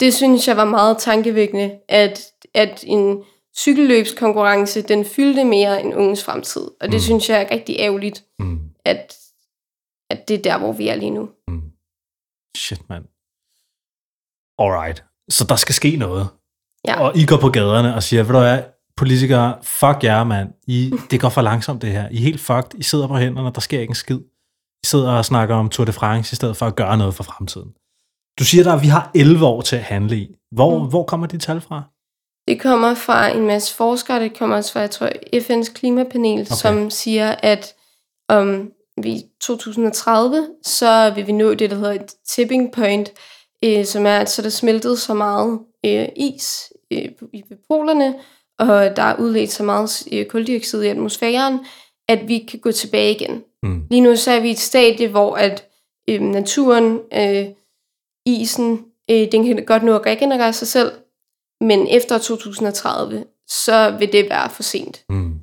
[0.00, 2.20] Det synes jeg var meget tankevækkende, at,
[2.54, 3.24] at en
[3.56, 6.62] cykelløbskonkurrence, den fyldte mere end unges fremtid.
[6.80, 6.98] Og det Mm.
[7.00, 8.60] synes jeg er rigtig ærgerligt, Mm.
[8.84, 9.16] at,
[10.10, 11.28] at det er der, hvor vi er lige nu.
[11.48, 11.62] Mm.
[12.56, 13.04] Shit, mand.
[14.58, 15.04] Alright.
[15.28, 16.28] Så der skal ske noget.
[16.88, 17.00] Ja.
[17.00, 18.62] Og I går på gaderne og siger, ved du hvad,
[18.96, 20.48] politikere, fuck jer, mand.
[20.66, 22.08] I, det går for langsomt, det her.
[22.10, 22.74] I er helt fucked.
[22.74, 24.18] I sidder på hænderne, der sker ikke en skid.
[24.82, 27.24] I sidder og snakker om Tour de France, i stedet for at gøre noget for
[27.24, 27.70] fremtiden.
[28.38, 30.34] Du siger der, at vi har 11 år til at handle i.
[30.52, 30.88] Hvor, mm.
[30.88, 31.82] hvor kommer de tal fra?
[32.48, 36.54] Det kommer fra en masse forskere, det kommer også fra, jeg tror, FN's klimapanel, okay.
[36.54, 37.74] som siger, at
[38.28, 38.70] om
[39.02, 43.10] vi i 2030, så vil vi nå det, der hedder et tipping point,
[43.64, 48.14] øh, som er, at så er der smeltet så meget øh, is øh, i polerne,
[48.58, 51.58] og der er udledt så meget øh, koldioxid i atmosfæren,
[52.08, 53.42] at vi kan gå tilbage igen.
[53.62, 53.86] Mm.
[53.90, 55.68] Lige nu så er vi i et stadie, hvor at
[56.08, 57.46] øh, naturen, øh,
[58.26, 60.92] isen, øh, den kan godt nå at regenerere sig selv,
[61.60, 65.04] men efter 2030, så vil det være for sent.
[65.08, 65.34] Mm.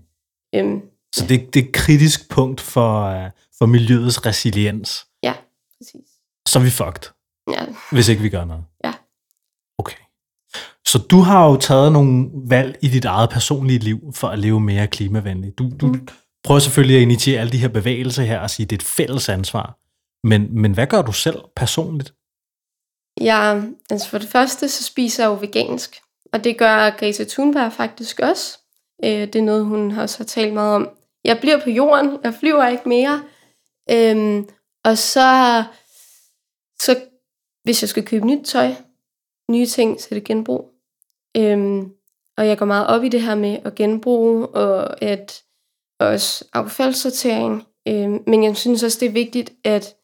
[0.55, 0.81] Øhm,
[1.15, 5.05] Så det, det er et kritisk punkt for, uh, for miljøets resiliens.
[5.23, 5.33] ja,
[5.77, 6.07] præcis.
[6.47, 7.11] Så er vi fucked,
[7.51, 8.63] Ja, hvis ikke vi gør noget.
[8.83, 8.93] Ja.
[9.77, 9.97] Okay.
[10.87, 14.59] Så du har jo taget nogle valg i dit eget personlige liv for at leve
[14.59, 15.57] mere klimavenligt.
[15.57, 16.07] Du, du mm.
[16.43, 18.87] prøver selvfølgelig at initiere alle de her bevægelser her og sige, at det er et
[18.87, 19.77] fælles ansvar.
[20.27, 22.13] Men, men hvad gør du selv personligt?
[23.21, 26.01] jeg, altså for det første, så spiser jeg jo vegansk,
[26.33, 28.59] og det gør Greta Thunberg faktisk også.
[29.03, 30.89] Øh, det er noget, hun også har talt meget om.
[31.23, 33.23] Jeg bliver på jorden, jeg flyver ikke mere.
[33.91, 34.49] Øhm,
[34.85, 35.63] og så,
[36.81, 37.03] så,
[37.63, 38.71] hvis jeg skal købe nyt tøj,
[39.51, 40.71] nye ting, så er det genbrug.
[41.37, 41.91] Øhm,
[42.37, 45.43] og jeg går meget op i det her med at genbruge, og at
[45.99, 47.63] også affaldssortering.
[47.87, 49.95] Øhm, men jeg synes også, det er vigtigt at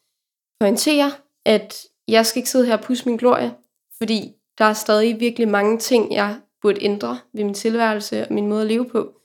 [0.60, 1.12] pointere,
[1.46, 3.54] at jeg skal ikke sidde her og pusse min glorie,
[3.96, 8.46] fordi der er stadig virkelig mange ting, jeg burde ændre ved min tilværelse og min
[8.46, 9.20] måde at leve på.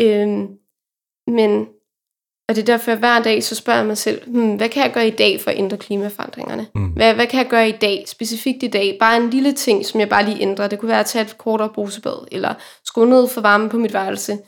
[0.00, 0.58] Øhm,
[1.26, 1.68] men,
[2.48, 4.82] og det er derfor, jeg hver dag så spørger jeg mig selv, hmm, hvad kan
[4.82, 6.66] jeg gøre i dag for at ændre klimaforandringerne?
[6.74, 6.86] Mm.
[6.86, 8.96] Hvad, hvad kan jeg gøre i dag, specifikt i dag?
[9.00, 10.68] Bare en lille ting, som jeg bare lige ændrer.
[10.68, 13.92] Det kunne være at tage et kortere brusebad, eller skrue ned for varme på mit
[13.92, 14.38] værelse.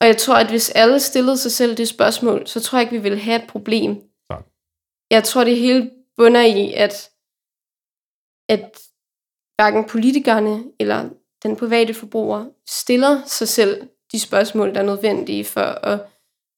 [0.00, 2.96] Og jeg tror, at hvis alle stillede sig selv det spørgsmål, så tror jeg ikke,
[2.96, 4.02] vi ville have et problem.
[4.30, 4.36] Ja.
[5.10, 7.10] Jeg tror, det hele bunder i, at,
[8.48, 8.78] at
[9.56, 11.08] hverken politikerne eller
[11.42, 16.00] den private forbruger stiller sig selv de spørgsmål, der er nødvendige for at,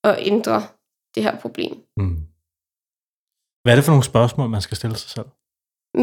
[0.05, 0.67] at ændre
[1.15, 1.75] det her problem.
[1.97, 2.17] Mm.
[3.63, 5.27] Hvad er det for nogle spørgsmål, man skal stille sig selv?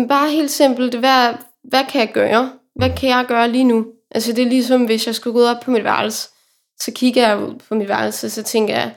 [0.07, 2.51] Bare helt simpelt, hvad, hvad kan jeg gøre?
[2.75, 3.85] Hvad kan jeg gøre lige nu?
[4.11, 6.29] Altså det er ligesom, hvis jeg skulle gå op på mit værelse,
[6.79, 8.95] så kigger jeg ud på mit værelse, så tænker jeg,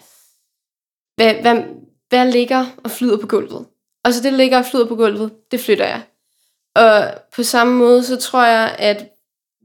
[1.16, 1.62] hvad, hvad,
[2.08, 3.66] hvad ligger og flyder på gulvet?
[4.04, 6.02] Og så det, der ligger og flyder på gulvet, det flytter jeg.
[6.76, 9.08] Og på samme måde, så tror jeg, at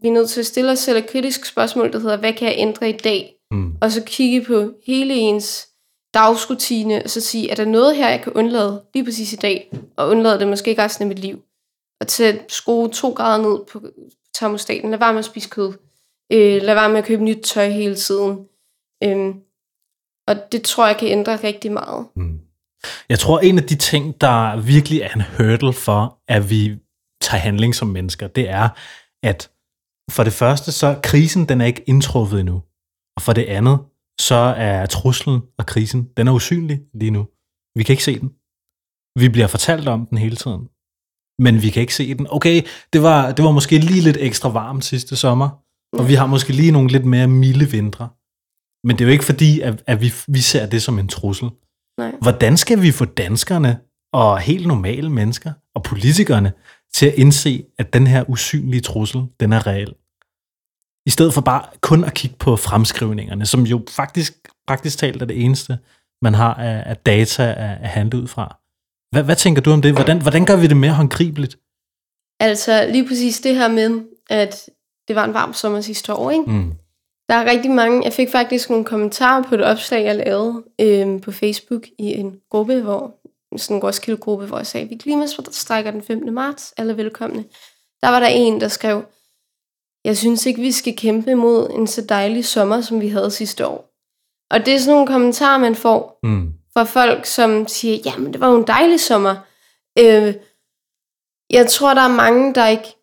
[0.01, 2.47] vi er nødt til at stille os selv et kritisk spørgsmål, der hedder, hvad kan
[2.47, 3.35] jeg ændre i dag?
[3.51, 3.77] Mm.
[3.81, 5.67] Og så kigge på hele ens
[6.15, 9.71] dagsrutine, og så sige, er der noget her, jeg kan undlade lige præcis i dag,
[9.97, 11.41] og undlade det måske ikke resten af mit liv.
[12.01, 13.81] Og til skrue to grader ned på
[14.33, 14.91] termostaten.
[14.91, 15.73] Lad være med at spise kød.
[16.31, 18.45] Øh, lad være med at købe nyt tøj hele tiden.
[19.03, 19.35] Øh,
[20.27, 22.07] og det tror jeg kan ændre rigtig meget.
[22.15, 22.39] Mm.
[23.09, 26.77] Jeg tror, en af de ting, der virkelig er en hurdle for, at vi
[27.21, 28.69] tager handling som mennesker, det er,
[29.23, 29.51] at
[30.11, 32.61] for det første, så krisen, den er ikke indtruffet endnu.
[33.15, 33.79] Og for det andet,
[34.21, 37.27] så er truslen og krisen, den er usynlig lige nu.
[37.75, 38.29] Vi kan ikke se den.
[39.19, 40.69] Vi bliver fortalt om den hele tiden.
[41.39, 42.27] Men vi kan ikke se den.
[42.29, 42.61] Okay,
[42.93, 45.49] det var, det var måske lige lidt ekstra varmt sidste sommer,
[45.93, 48.09] og vi har måske lige nogle lidt mere milde vintre.
[48.83, 51.49] Men det er jo ikke fordi, at, at vi, vi ser det som en trussel.
[51.97, 52.11] Nej.
[52.21, 53.79] Hvordan skal vi få danskerne
[54.13, 56.53] og helt normale mennesker og politikerne
[56.93, 59.93] til at indse, at den her usynlige trussel, den er reel?
[61.05, 64.33] I stedet for bare kun at kigge på fremskrivningerne, som jo faktisk
[64.67, 65.77] praktisk talt er det eneste,
[66.21, 68.57] man har af, af data at, at handle ud fra.
[69.11, 69.93] Hvad, hvad tænker du om det?
[69.93, 71.57] Hvordan, hvordan gør vi det mere håndgribeligt?
[72.39, 74.69] Altså lige præcis det her med, at
[75.07, 76.51] det var en varm sommer sidste år, ikke?
[76.51, 76.73] Mm.
[77.29, 81.21] Der er rigtig mange, jeg fik faktisk nogle kommentarer på et opslag, jeg lavede øhm,
[81.21, 83.15] på Facebook i en gruppe, hvor
[83.57, 86.33] sådan en Roskilde-gruppe, hvor jeg sagde, vi klimastrækker den 15.
[86.33, 87.45] marts, alle velkomne.
[88.01, 89.05] Der var der en, der skrev,
[90.05, 93.67] jeg synes ikke, vi skal kæmpe mod en så dejlig sommer, som vi havde sidste
[93.67, 93.91] år.
[94.51, 96.53] Og det er sådan nogle kommentarer, man får Mm.
[96.73, 99.35] fra folk, som siger, jamen det var jo en dejlig sommer.
[99.99, 100.35] Øh,
[101.49, 102.95] jeg tror, der er mange, der ikke...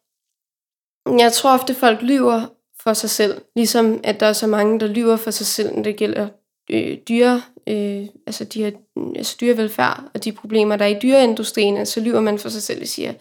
[1.18, 2.46] Jeg tror ofte, folk lyver
[2.82, 3.42] for sig selv.
[3.56, 6.28] Ligesom at der er så mange, der lyver for sig selv, når det gælder
[6.70, 8.70] øh, dyre, øh, altså, de her,
[9.16, 11.86] altså dyrevelfærd og de problemer, der er i dyreindustrien.
[11.86, 13.14] Så lyver man for sig selv og siger,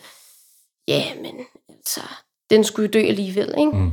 [0.88, 1.36] ja, men
[1.70, 2.02] altså,
[2.52, 3.54] den skulle jo dø alligevel.
[3.58, 3.72] Ikke?
[3.72, 3.92] Mm.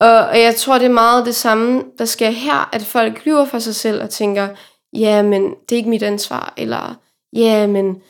[0.00, 3.44] Og, og jeg tror, det er meget det samme, der sker her, at folk lyver
[3.44, 4.48] for sig selv og tænker,
[4.92, 7.00] ja, men det er ikke mit ansvar, eller
[7.36, 8.02] ja, men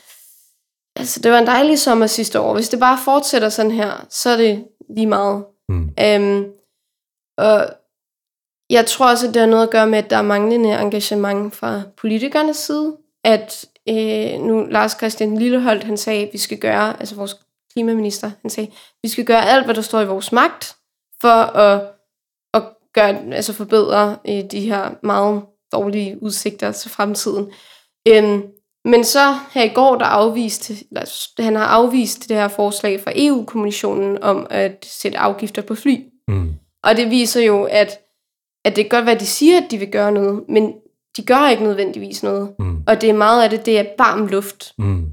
[0.97, 2.55] altså, det var en dejlig sommer sidste år.
[2.55, 4.65] Hvis det bare fortsætter sådan her, så er det
[4.97, 5.45] lige meget.
[5.69, 5.91] Mm.
[6.01, 6.45] Øhm,
[7.39, 7.71] og
[8.71, 11.55] jeg tror også, at det har noget at gøre med, at der er manglende engagement
[11.55, 12.97] fra politikernes side.
[13.25, 17.35] At øh, nu Lars Christian Lilleholdt, han sagde, at vi skal gøre, altså vores
[17.73, 18.71] klimaminister, han sagde,
[19.03, 20.77] vi skal gøre alt, hvad der står i vores magt,
[21.21, 21.29] for
[21.59, 21.83] at,
[22.55, 22.63] at
[22.95, 27.53] gøre, altså forbedre øh, de her meget dårlige udsigter til fremtiden.
[28.09, 28.43] Øhm,
[28.85, 33.13] men så her i går, der afviste, eller, han har afvist det her forslag fra
[33.15, 35.97] EU-kommissionen om at sætte afgifter på fly.
[36.29, 36.55] Mm.
[36.83, 37.99] Og det viser jo, at,
[38.65, 40.73] at det kan godt være, at de siger, at de vil gøre noget, men
[41.17, 42.55] de gør ikke nødvendigvis noget.
[42.59, 42.83] Mm.
[42.87, 44.73] Og det er meget af det, det er varm luft.
[44.79, 45.07] Mm.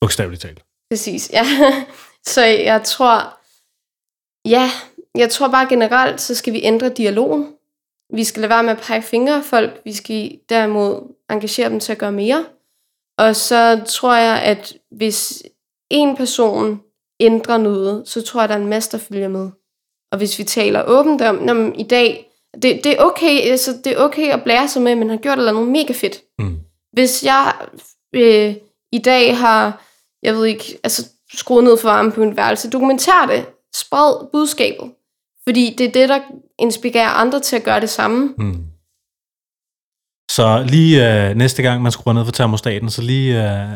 [0.00, 0.65] Bogstaveligt talt.
[0.90, 1.44] Præcis, ja.
[2.32, 3.38] Så jeg tror,
[4.48, 4.70] ja,
[5.14, 7.52] jeg tror bare generelt, så skal vi ændre dialogen.
[8.14, 9.80] Vi skal lade være med at pege fingre af folk.
[9.84, 12.44] Vi skal derimod engagere dem til at gøre mere.
[13.18, 15.42] Og så tror jeg, at hvis
[15.90, 16.80] en person
[17.20, 19.50] ændrer noget, så tror jeg, at der er en masse, der følger med.
[20.12, 23.78] Og hvis vi taler åbent om, når man i dag, det, det, er okay, altså,
[23.84, 26.22] det er okay at blære sig med, men han har gjort noget mega fedt.
[26.38, 26.58] Mm.
[26.92, 27.54] Hvis jeg
[28.12, 28.54] øh,
[28.92, 29.84] i dag har,
[30.26, 34.90] jeg ved ikke, altså skruet ned for varmen på mit værelse, dokumenter det, spred budskabet.
[35.48, 36.18] Fordi det er det, der
[36.58, 38.34] inspirerer andre til at gøre det samme.
[38.38, 38.64] Mm.
[40.30, 43.68] Så lige øh, næste gang, man skruer ned for termostaten, så lige, øh,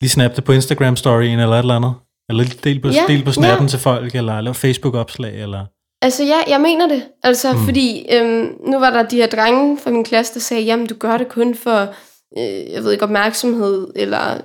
[0.00, 1.94] lige snap det på Instagram-storyen eller et eller andet.
[2.28, 3.70] Eller del på, Ja, del på snappen ja.
[3.70, 5.66] til folk, eller lave Facebook-opslag, eller...
[6.02, 7.02] Altså ja, jeg mener det.
[7.22, 7.64] Altså mm.
[7.64, 10.94] fordi, øhm, nu var der de her drenge fra min klasse, der sagde, jamen du
[10.94, 11.94] gør det kun for,
[12.38, 14.40] øh, jeg ved ikke, opmærksomhed, eller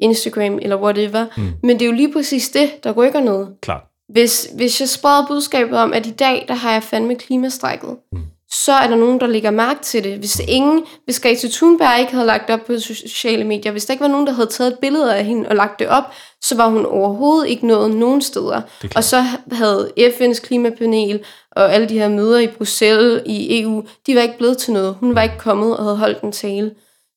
[0.00, 1.24] Instagram, eller whatever.
[1.36, 1.42] Mm.
[1.62, 3.48] Men det er jo lige præcis det, der rykker noget.
[3.62, 3.82] Klart.
[4.08, 8.18] Hvis, hvis jeg spreder budskabet om, at i dag, der har jeg fandme klimastrækket, Mm.
[8.64, 10.18] så er der nogen, der lægger mærke til det.
[10.18, 13.92] Hvis ingen, hvis Greta Thunberg ikke havde lagt det op på sociale medier, hvis der
[13.94, 16.04] ikke var nogen, der havde taget et billede af hende og lagt det op,
[16.42, 18.56] så var hun overhovedet ikke nået nogen steder.
[18.56, 18.88] Er.
[18.96, 21.20] Og så havde FN's klimapanel
[21.52, 24.96] og alle de her møder i Bruxelles, i EU, de var ikke blevet til noget.
[25.00, 26.70] Hun var ikke kommet og havde holdt en tale.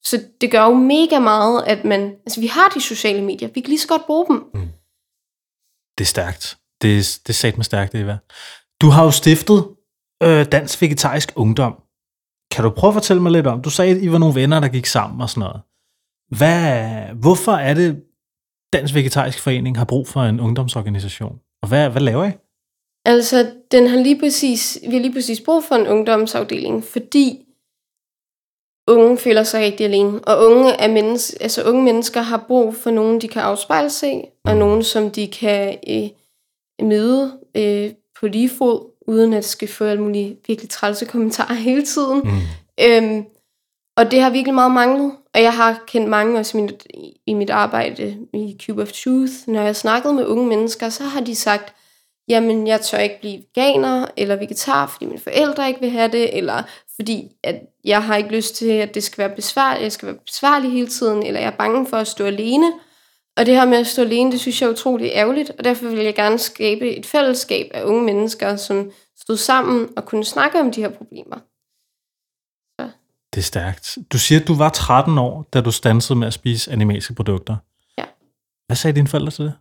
[0.05, 2.01] Så det gør jo mega meget, at man...
[2.25, 3.49] Altså, vi har de sociale medier.
[3.53, 4.43] Vi kan lige så godt bruge dem.
[5.97, 6.57] Det er stærkt.
[6.81, 8.17] Det er, det er sat med stærkt, Eva.
[8.81, 9.67] Du har jo stiftet
[10.23, 11.73] øh, Dansk Vegetarisk Ungdom.
[12.51, 13.61] Kan du prøve at fortælle mig lidt om?
[13.61, 15.61] Du sagde, at I var nogle venner, der gik sammen og sådan noget.
[16.37, 18.03] Hvad, hvorfor er det,
[18.73, 21.39] Dansk Vegetarisk Forening har brug for en ungdomsorganisation?
[21.61, 22.31] Og hvad, hvad laver I?
[23.05, 27.44] Altså, den har lige præcis, vi har lige præcis brug for en ungdomsafdeling, fordi
[28.88, 30.19] unge føler sig rigtig alene.
[30.19, 34.24] Og unge, er menneske, altså unge mennesker har brug for nogen, de kan afspejle sig
[34.43, 36.10] og nogen, som de kan øh,
[36.88, 41.86] møde øh, på lige fod, uden at skal få alle mulige virkelig trælse kommentarer hele
[41.86, 42.21] tiden.
[42.24, 42.30] Mm.
[42.82, 43.26] Øhm,
[43.98, 45.12] og det har virkelig meget manglet.
[45.34, 46.88] Og jeg har kendt mange også i mit,
[47.26, 49.34] i mit arbejde i Cube of Truth.
[49.48, 51.74] Når jeg har snakket med unge mennesker, så har de sagt,
[52.27, 56.38] jamen jeg tør ikke blive veganer eller vegetar, fordi mine forældre ikke vil have det,
[56.38, 56.63] eller
[56.95, 60.17] fordi at jeg har ikke lyst til, at det skal være besværligt, jeg skal være
[60.25, 62.73] besværlig hele tiden, eller jeg er bange for at stå alene.
[63.38, 65.85] Og det her med at stå alene, det synes jeg er utroligt ærgerligt, og derfor
[65.89, 70.59] vil jeg gerne skabe et fællesskab af unge mennesker, som stod sammen og kunne snakke
[70.59, 71.35] om de her problemer.
[72.79, 72.89] Så.
[73.33, 73.97] Det er stærkt.
[74.13, 77.55] Du siger, at du var 13 år, da du stansede med at spise animalske produkter.
[77.97, 78.05] Ja.
[78.67, 79.53] Hvad sagde dine forældre til det?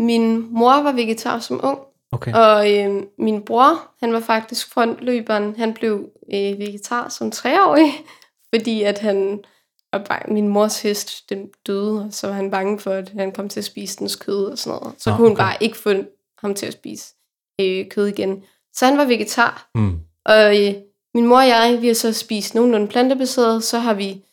[0.00, 1.78] Min mor var vegetar som ung,
[2.12, 2.32] Okay.
[2.32, 5.56] og øh, min bror, han var faktisk frontløberen.
[5.56, 7.92] Han blev øh, vegetar som treårig,
[8.54, 9.44] fordi at han
[9.92, 13.32] og bare, min mors hest den døde, og så var han bange for, at han
[13.32, 15.02] kom til at spise dens kød og sådan noget.
[15.02, 15.42] Så Nå, kunne hun okay.
[15.42, 15.92] bare ikke få
[16.38, 17.14] ham til at spise
[17.60, 18.42] øh, kød igen.
[18.74, 19.70] Så han var vegetar.
[19.74, 19.98] Mm.
[20.24, 20.74] Og øh,
[21.14, 24.24] min mor og jeg, vi har så spist nogenlunde plantebaseret, så har vi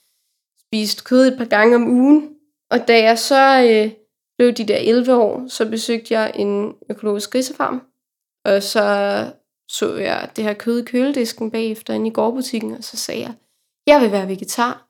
[0.67, 2.29] spist kød et par gange om ugen.
[2.71, 3.91] Og da jeg så øh,
[4.37, 7.81] blev de der 11 år, så besøgte jeg en økologisk grisefarm.
[8.45, 9.25] Og så
[9.69, 13.33] så jeg det her kød i køledisken bagefter inde i gårdbutikken, og så sagde jeg,
[13.87, 14.87] jeg vil være vegetar.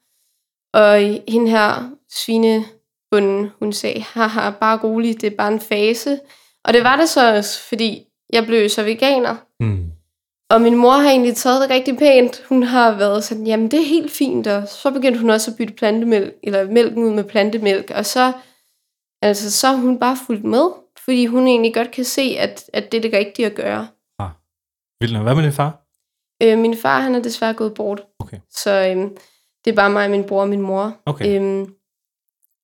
[0.73, 6.19] Og hende her svinebunden, hun sagde, haha, bare rolig, det er bare en fase.
[6.63, 9.35] Og det var det så også, fordi jeg blev så veganer.
[9.59, 9.91] Mm.
[10.49, 12.43] Og min mor har egentlig taget det rigtig pænt.
[12.49, 15.57] Hun har været sådan, jamen det er helt fint, og så begyndte hun også at
[15.57, 18.33] bytte plantemælk, eller mælken ud med plantemælk, og så,
[19.21, 20.69] altså, så har hun bare fulgt med,
[21.05, 23.87] fordi hun egentlig godt kan se, at, at det er det rigtige at gøre.
[24.99, 25.17] Vildt.
[25.23, 25.83] Hvad med din far?
[26.43, 28.37] Øh, min far, han er desværre gået bort, Okay.
[28.49, 29.17] så øhm,
[29.65, 30.97] det er bare mig, min bror og min mor.
[31.05, 31.35] Okay.
[31.35, 31.73] Øhm,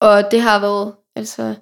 [0.01, 1.55] og det har været, altså,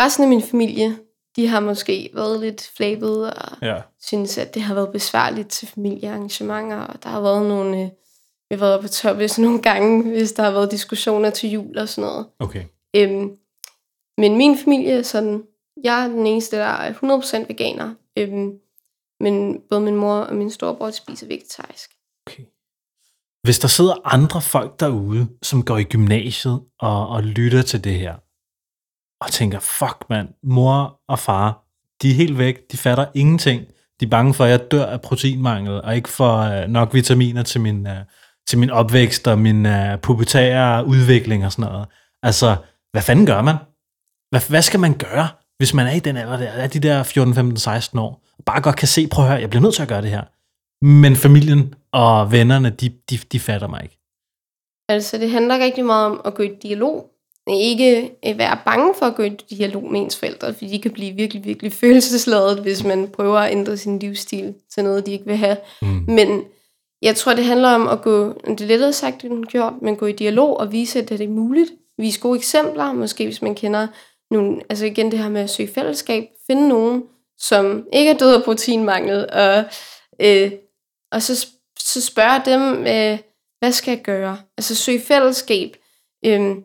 [0.00, 0.98] resten af min familie,
[1.36, 3.80] de har måske været lidt flabet og Ja.
[4.00, 7.88] synes, at det har været besværligt til familiearrangementer, og der har været nogle, øh,
[8.48, 11.88] vi har været på topløs nogle gange, hvis der har været diskussioner til jul og
[11.88, 12.26] sådan noget.
[12.38, 12.64] Okay.
[12.96, 13.30] Øhm,
[14.18, 15.42] men min familie er sådan,
[15.84, 18.52] jeg er den eneste, der er 100% veganer, øhm,
[19.20, 21.90] men både min mor og min storebror spiser vegetarisk.
[22.26, 22.42] okay.
[23.42, 27.98] Hvis der sidder andre folk derude, som går i gymnasiet og, og lytter til det
[27.98, 28.14] her,
[29.20, 31.64] og tænker, fuck mand, mor og far,
[32.02, 33.66] de er helt væk, de fatter ingenting.
[34.00, 37.42] De er bange for, at jeg dør af proteinmangel, og ikke får øh, nok vitaminer
[37.42, 38.04] til min, øh,
[38.48, 41.86] til min opvækst og min uh, pubertære udvikling og sådan noget.
[42.22, 42.56] Altså,
[42.92, 43.56] hvad fanden gør man?
[44.32, 47.02] Hvad, hvad skal man gøre, hvis man er i den alder der, er de der
[47.02, 49.74] 14, 15, 16 år, og bare godt kan se, prøv at høre, jeg bliver nødt
[49.74, 50.22] til at gøre det her.
[50.84, 53.98] Men familien og vennerne, de, de, de fatter mig ikke.
[54.88, 57.06] Altså, det handler rigtig meget om at gå i dialog.
[57.50, 60.90] Ikke øh, være bange for at gå i dialog med ens forældre, fordi de kan
[60.90, 65.26] blive virkelig, virkelig følelsesladet, hvis man prøver at ændre sin livsstil til noget, de ikke
[65.26, 65.56] vil have.
[65.82, 66.04] Mm.
[66.08, 66.42] Men
[67.02, 70.06] jeg tror, det handler om at gå, det er lettere sagt end gjort, men gå
[70.06, 71.70] i dialog og vise, at det er muligt.
[71.98, 73.86] Vise gode eksempler, måske hvis man kender
[74.32, 77.02] nogle, altså igen det her med at søge fællesskab, finde nogen,
[77.38, 79.64] som ikke er død af proteinmangel, og,
[80.20, 80.52] øh,
[81.12, 81.46] og så,
[81.78, 83.18] så spørge dem, øh,
[83.58, 84.38] hvad skal jeg gøre?
[84.58, 85.76] Altså søge fællesskab,
[86.24, 86.56] øh,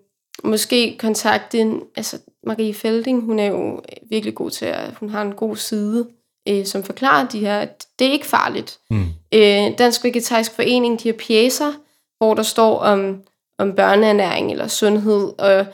[0.43, 5.21] måske kontakte en, altså Marie Felding, hun er jo virkelig god til at, hun har
[5.21, 6.07] en god side,
[6.47, 8.79] øh, som forklarer de her, at det er ikke farligt.
[8.89, 9.05] Mm.
[9.33, 11.73] Øh, Dansk Vegetarisk Forening, de har pjæser,
[12.17, 13.21] hvor der står om,
[13.59, 15.65] om børneernæring eller sundhed, og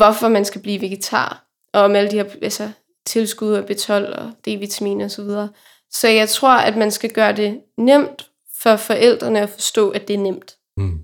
[0.00, 2.70] hvorfor man skal blive vegetar, og om alle de her altså,
[3.06, 5.48] tilskud af B12 og D-vitamin og så videre.
[5.90, 8.30] Så jeg tror, at man skal gøre det nemt
[8.62, 10.56] for forældrene at forstå, at det er nemt.
[10.76, 10.98] Mm.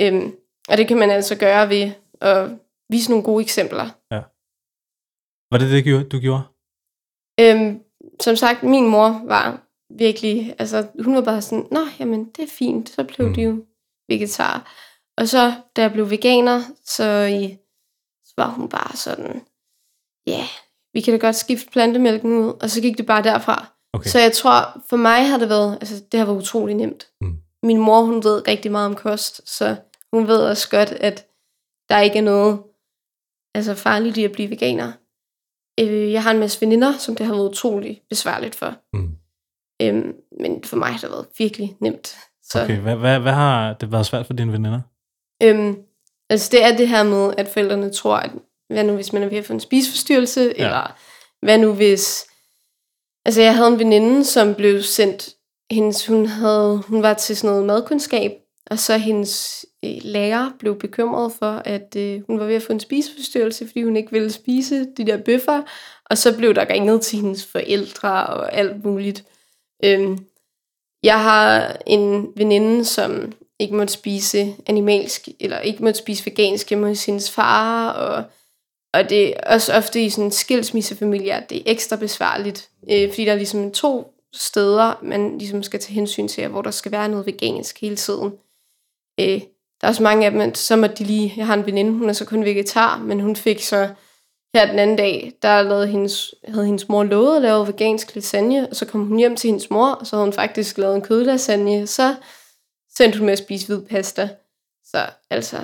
[0.00, 0.34] Øhm,
[0.68, 2.50] og det kan man altså gøre ved at
[2.88, 3.88] vise nogle gode eksempler.
[5.50, 6.44] Var det det, du gjorde-?
[7.40, 7.80] Øhm,
[8.20, 9.60] som sagt, min mor var
[9.98, 13.34] virkelig, altså hun var bare sådan, nå, jamen det er fint, så blev mm.
[13.34, 13.64] de jo
[14.08, 14.72] vegetar.
[15.16, 17.56] Og så, da jeg blev veganer, så, i,
[18.32, 19.42] så var hun bare sådan,
[20.26, 20.48] ja, yeah,
[20.94, 23.66] vi kan da godt skifte plantemælken ud, og så gik det bare derfra.
[23.92, 24.10] Okay.
[24.10, 27.08] Så jeg tror, for mig har det været, altså det har været utrolig nemt.
[27.20, 27.36] Mm.
[27.62, 29.76] Min mor, hun ved rigtig meget om kost, så
[30.12, 31.26] hun ved også godt, at
[31.88, 32.62] der ikke er noget
[33.54, 34.92] altså farligt i at blive veganer.
[35.80, 38.74] Øh, jeg har en masse veninder, som det har været utrolig besværligt for.
[38.92, 39.10] Mm.
[39.82, 42.16] Øhm, men for mig har det været virkelig nemt.
[42.42, 44.80] Så, Okay, hvad, hvad, hvad har det været svært for dine veninder?
[45.42, 45.76] øhm,
[46.32, 48.30] altså det er det her med, at forældrene tror, at
[48.68, 50.64] hvad nu hvis man er ved at få en spiseforstyrrelse, ja.
[50.64, 50.96] eller
[51.42, 52.26] hvad nu hvis
[53.24, 55.34] Altså, jeg havde en veninde, som blev sendt...
[55.70, 58.32] Hendes, hun, havde, hun var til sådan noget madkundskab,
[58.70, 62.72] og så hendes øh, lærer blev bekymret for, at øh, hun var ved at få
[62.72, 65.62] en spiseforstyrrelse, fordi hun ikke ville spise de der bøffer.
[66.10, 69.24] Og så blev der ringet til hendes forældre og alt muligt.
[69.84, 70.18] Øhm,
[71.02, 73.32] jeg har en veninde, som
[73.62, 78.24] ikke måtte spise animalsk, eller ikke måtte spise vegansk hjemme hos hendes far, og,
[78.94, 83.10] og det er også ofte i sådan en skilsmissefamilie, at det er ekstra besværligt, øh,
[83.10, 86.92] fordi der er ligesom to steder, man ligesom skal tage hensyn til, hvor der skal
[86.92, 88.32] være noget vegansk hele tiden.
[89.20, 89.40] Øh,
[89.80, 92.08] der er også mange af dem, så må de lige, jeg har en veninde, hun
[92.08, 93.88] er så kun vegetar, men hun fik så
[94.54, 98.68] her den anden dag, der lavede hendes, havde hendes mor lovet at lave vegansk lasagne,
[98.68, 101.02] og så kom hun hjem til hendes mor, og så havde hun faktisk lavet en
[101.02, 102.14] kødlasagne, så
[102.96, 104.28] sendte hun med at spise hvid pasta.
[104.84, 104.98] Så
[105.30, 105.56] altså,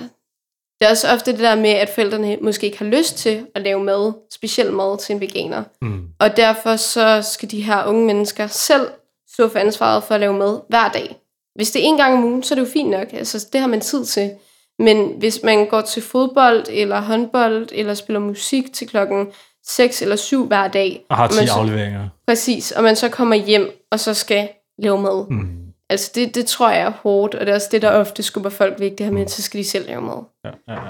[0.79, 3.61] det er også ofte det der med, at forældrene måske ikke har lyst til at
[3.61, 5.63] lave mad, specielt mad til en veganer.
[5.81, 6.07] Mm.
[6.19, 8.87] Og derfor så skal de her unge mennesker selv
[9.33, 11.15] stå for ansvaret for at lave mad hver dag.
[11.55, 13.13] Hvis det er en gang om ugen, så er det jo fint nok.
[13.13, 14.31] Altså, det har man tid til.
[14.79, 19.27] Men hvis man går til fodbold, eller håndbold, eller spiller musik til klokken
[19.65, 21.05] 6 eller 7 hver dag.
[21.09, 22.09] Og har 10 og så, afleveringer.
[22.27, 25.29] Præcis, og man så kommer hjem, og så skal lave mad.
[25.29, 25.68] Mm.
[25.89, 28.49] Altså det, det tror jeg er hårdt, og det er også det, der ofte skubber
[28.49, 30.23] folk væk, det her med, at så skal de selv lave mad.
[30.45, 30.89] Ja, ja, ja.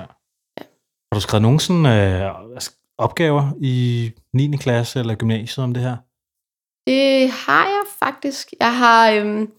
[0.58, 0.64] ja.
[1.12, 2.32] Har du skrevet nogen sådan, øh,
[2.98, 4.58] opgaver i 9.
[4.58, 5.98] klasse eller gymnasiet om det her?
[6.88, 8.54] Det har jeg faktisk.
[8.60, 9.52] Jeg har øhm,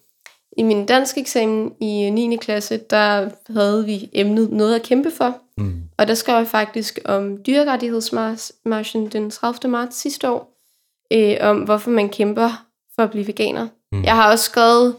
[0.57, 2.37] i min dansk eksamen i 9.
[2.37, 5.39] klasse, der havde vi emnet noget at kæmpe for.
[5.59, 5.83] Mm.
[5.99, 9.71] Og der skrev jeg faktisk om dyrerettighedsmarschen den 30.
[9.71, 10.57] marts sidste år,
[11.13, 13.69] øh, om hvorfor man kæmper for at blive veganer.
[13.93, 14.05] Mm.
[14.05, 14.97] Jeg har også skrevet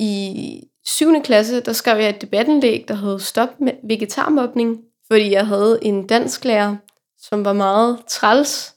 [0.00, 1.22] i 7.
[1.22, 6.06] klasse, der skrev jeg et debattenlæg, der hed Stop med vegetarmobning, fordi jeg havde en
[6.06, 6.76] dansklærer,
[7.18, 8.74] som var meget træls.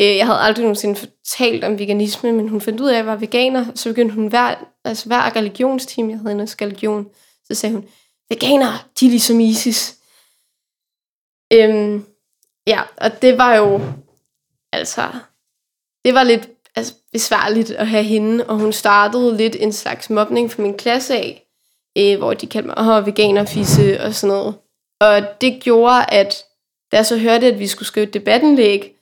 [0.00, 3.06] Øh, jeg havde aldrig nogensinde talt om veganisme, men hun fandt ud af, at jeg
[3.06, 7.10] var veganer, så begyndte hun hver, altså hver religionsteam, jeg havde en religion,
[7.44, 7.88] så sagde hun,
[8.28, 9.96] veganere, de er ligesom ISIS.
[11.52, 12.06] Øhm,
[12.66, 13.80] ja, og det var jo,
[14.72, 15.10] altså,
[16.04, 16.48] det var lidt
[17.14, 21.46] besværligt at have hende, og hun startede lidt en slags mobning for min klasse af,
[21.98, 24.54] øh, hvor de kaldte mig oh, veganerfisse og sådan noget.
[25.00, 26.44] Og det gjorde, at
[26.92, 28.96] da jeg så hørte, at vi skulle skrive et debattenlæg,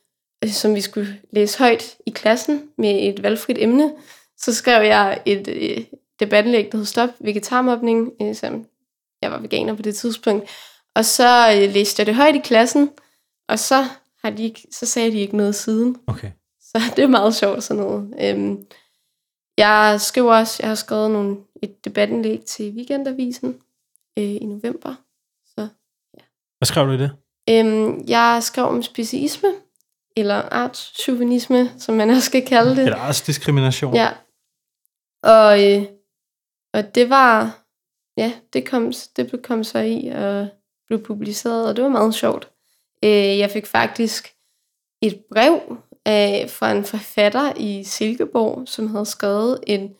[0.44, 3.92] øh, som vi skulle læse højt i klassen med et valgfrit emne,
[4.38, 5.84] så skrev jeg et øh,
[6.20, 8.66] debattenlæg, der hed Stop vegetarmobning, øh, som
[9.22, 10.50] jeg var veganer på det tidspunkt.
[10.94, 12.90] Og så øh, læste jeg det højt i klassen,
[13.48, 13.84] og så,
[14.24, 15.96] har de så sagde de ikke noget siden.
[16.06, 16.30] Okay.
[16.72, 18.14] Så det er meget sjovt sådan noget.
[18.20, 18.66] Øhm,
[19.58, 23.60] jeg skriver også, jeg har skrevet nogle, et debattenlæg til Weekendavisen
[24.18, 24.94] øh, i november.
[25.46, 25.68] Så,
[26.18, 26.22] ja.
[26.58, 27.12] Hvad skrev du i det?
[27.50, 29.48] Øhm, jeg skrev om speciisme,
[30.16, 32.84] eller artschauvinisme, som man også skal kalde det.
[32.84, 33.94] Eller artsdiskrimination.
[33.94, 34.10] Ja.
[35.22, 35.82] Og, øh,
[36.74, 37.58] og det var,
[38.16, 40.48] ja, det kom, det kom så i og
[40.86, 42.50] blev publiceret, og det var meget sjovt.
[43.04, 44.34] Øh, jeg fik faktisk
[45.02, 45.60] et brev
[46.06, 49.90] af, fra en forfatter i Silkeborg, som havde skrevet en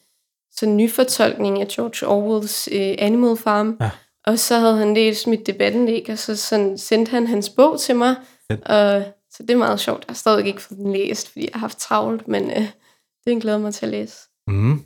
[0.53, 3.77] sådan nyfortolkning af George Orwells øh, Animal Farm.
[3.81, 3.91] Ja.
[4.27, 7.97] Og så havde han læst mit debattenlæg, og så sådan sendte han hans bog til
[7.97, 8.17] mig.
[8.51, 10.05] Og, så det er meget sjovt.
[10.09, 13.27] Jeg har stadig ikke fået den læst, fordi jeg har haft travlt, men øh, det
[13.27, 14.17] er en glæde mig til at læse.
[14.47, 14.85] Mm.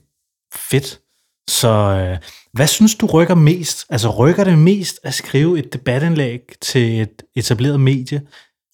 [0.55, 1.01] Fedt.
[1.49, 2.19] Så øh,
[2.53, 3.87] hvad synes du rykker mest?
[3.91, 8.23] Altså rykker det mest at skrive et debatindlæg til et etableret medie,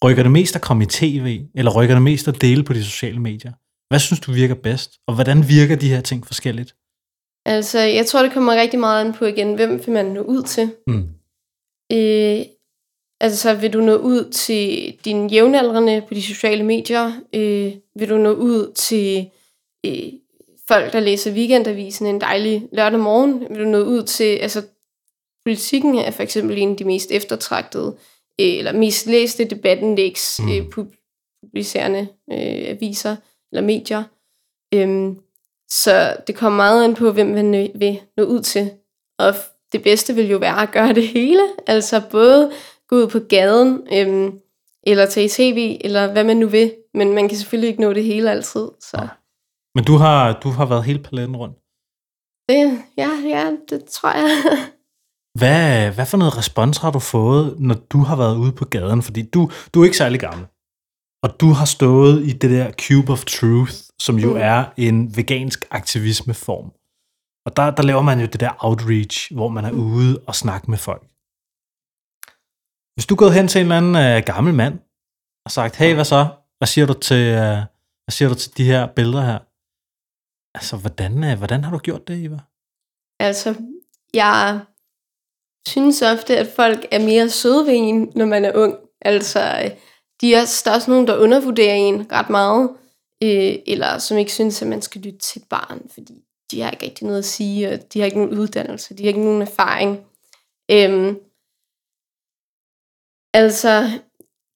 [0.04, 2.84] Rykker det mest at komme i tv, eller rykker det mest at dele på de
[2.84, 3.52] sociale medier?
[3.88, 6.74] Hvad synes du virker bedst, og hvordan virker de her ting forskelligt?
[7.46, 10.42] Altså, jeg tror, det kommer rigtig meget an på igen, hvem vil man nå ud
[10.42, 10.74] til?
[10.86, 11.08] Mm.
[11.92, 12.40] Øh,
[13.20, 17.12] altså, vil du nå ud til dine jævnaldrende på de sociale medier?
[17.34, 19.30] Øh, vil du nå ud til
[19.86, 20.12] øh,
[20.68, 23.40] folk, der læser weekendavisen en dejlig lørdag morgen?
[23.50, 24.62] Vil du nå ud til, altså,
[25.44, 27.96] politikken er for eksempel en af de mest eftertragtede
[28.38, 30.52] eller mest læste debattenlægs mm.
[30.52, 32.00] øh, publicerende
[32.32, 33.16] øh, aviser
[33.52, 34.02] eller medier.
[34.74, 35.18] Øhm,
[35.70, 38.70] så det kommer meget an på, hvem man vil nå ud til.
[39.18, 39.34] Og
[39.72, 41.42] det bedste vil jo være at gøre det hele.
[41.66, 42.52] Altså både
[42.88, 44.40] gå ud på gaden, øhm,
[44.86, 46.74] eller tage i tv, eller hvad man nu vil.
[46.94, 48.68] Men man kan selvfølgelig ikke nå det hele altid.
[48.80, 48.98] Så.
[49.00, 49.08] Ja.
[49.74, 51.56] Men du har, du har været hele paletten rundt?
[52.48, 54.28] Det, ja, ja, det tror jeg.
[55.38, 59.02] Hvad, hvad for noget respons har du fået, når du har været ude på gaden?
[59.02, 60.46] Fordi du, du er ikke særlig gammel.
[61.24, 64.40] Og du har stået i det der Cube of Truth, som jo mm.
[64.40, 66.68] er en vegansk aktivismeform.
[67.46, 70.68] Og der, der laver man jo det der outreach, hvor man er ude og snakker
[70.70, 71.04] med folk.
[72.94, 74.78] Hvis du går hen til en eller anden uh, gammel mand
[75.44, 76.20] og sagt, hey, hvad så?
[76.58, 77.56] Hvad siger du til, hvad
[78.04, 79.38] Hvad siger du til de her billeder her?
[80.58, 82.40] Altså, hvordan, øh, hvordan har du gjort det, Eva?
[83.20, 83.50] Altså,
[84.14, 84.60] jeg
[85.68, 88.76] synes ofte, at folk er mere søde ved en, når man er ung.
[89.00, 89.70] Altså, øh,
[90.20, 92.70] de er, der er også nogen, der undervurderer en ret meget,
[93.22, 96.70] øh, eller som ikke synes, at man skal lytte til et barn, fordi de har
[96.70, 99.42] ikke rigtig noget at sige, og de har ikke nogen uddannelse, de har ikke nogen
[99.42, 100.00] erfaring.
[100.70, 101.18] Øhm,
[103.34, 103.90] altså,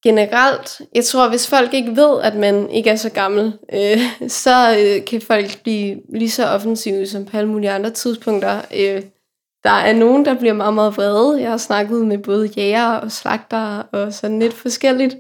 [0.04, 3.98] generelt, jeg tror, hvis folk ikke ved, at man ikke er så gammel, øh,
[4.28, 8.62] så øh, kan folk blive lige så offensive som på alle mulige andre tidspunkter.
[8.74, 9.02] Øh,
[9.66, 11.40] der er nogen, der bliver meget, meget vrede.
[11.40, 15.16] Jeg har snakket med både jæger og slagter og sådan lidt forskelligt.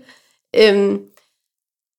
[0.56, 1.02] Øhm,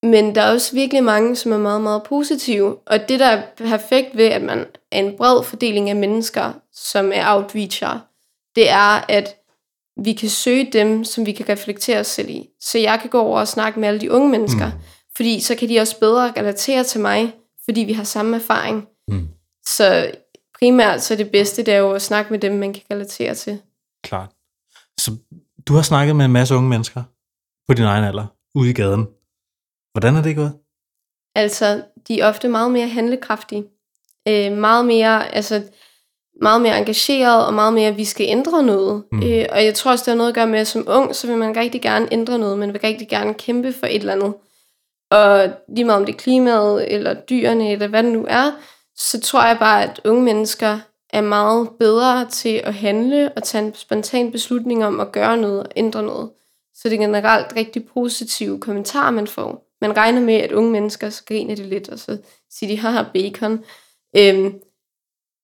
[0.03, 2.77] men der er også virkelig mange, som er meget, meget positive.
[2.85, 7.11] Og det, der er perfekt ved, at man er en bred fordeling af mennesker, som
[7.13, 7.99] er outreacher,
[8.55, 9.35] det er, at
[10.03, 12.49] vi kan søge dem, som vi kan reflektere os selv i.
[12.61, 14.79] Så jeg kan gå over og snakke med alle de unge mennesker, mm.
[15.15, 17.33] fordi så kan de også bedre relatere til mig,
[17.65, 18.87] fordi vi har samme erfaring.
[19.07, 19.27] Mm.
[19.65, 20.11] Så
[20.59, 23.61] primært så det bedste, det er jo at snakke med dem, man kan relatere til.
[24.03, 24.29] Klart.
[24.99, 25.11] Så
[25.67, 27.03] du har snakket med en masse unge mennesker
[27.67, 29.07] på din egen alder, ude i gaden.
[29.93, 30.53] Hvordan er det gået?
[31.35, 33.65] Altså, de er ofte meget mere handlekraftige.
[34.27, 35.63] Øh, meget mere, altså,
[36.41, 39.03] meget mere engageret, og meget mere, at vi skal ændre noget.
[39.11, 39.23] Mm.
[39.23, 41.27] Øh, og jeg tror også, det har noget at gøre med, at som ung, så
[41.27, 42.59] vil man rigtig gerne ændre noget.
[42.59, 44.33] Man vil rigtig gerne kæmpe for et eller andet.
[45.11, 48.51] Og lige meget om det er klimaet, eller dyrene, eller hvad det nu er,
[48.97, 50.79] så tror jeg bare, at unge mennesker
[51.09, 55.59] er meget bedre til at handle og tage en spontan beslutning om at gøre noget
[55.59, 56.29] og ændre noget.
[56.75, 59.67] Så det er generelt rigtig positive kommentarer, man får.
[59.81, 62.17] Man regner med, at unge mennesker så griner det lidt, og så
[62.49, 63.63] siger de, haha, bacon.
[64.17, 64.59] Øhm,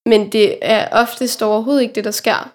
[0.05, 2.53] men det er oftest overhovedet ikke det, der sker.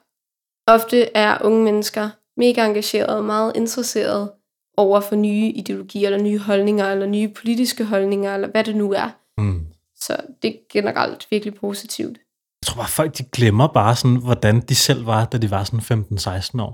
[0.67, 4.33] Ofte er unge mennesker mega engagerede og meget interesserede
[4.77, 8.93] over for nye ideologier, eller nye holdninger, eller nye politiske holdninger, eller hvad det nu
[8.93, 9.11] er.
[9.39, 9.67] Mm.
[10.09, 12.19] Så det er generelt virkelig positivt.
[12.63, 15.65] Jeg tror bare, folk de glemmer bare sådan, hvordan de selv var, da de var
[15.65, 16.73] sådan 15-16 år.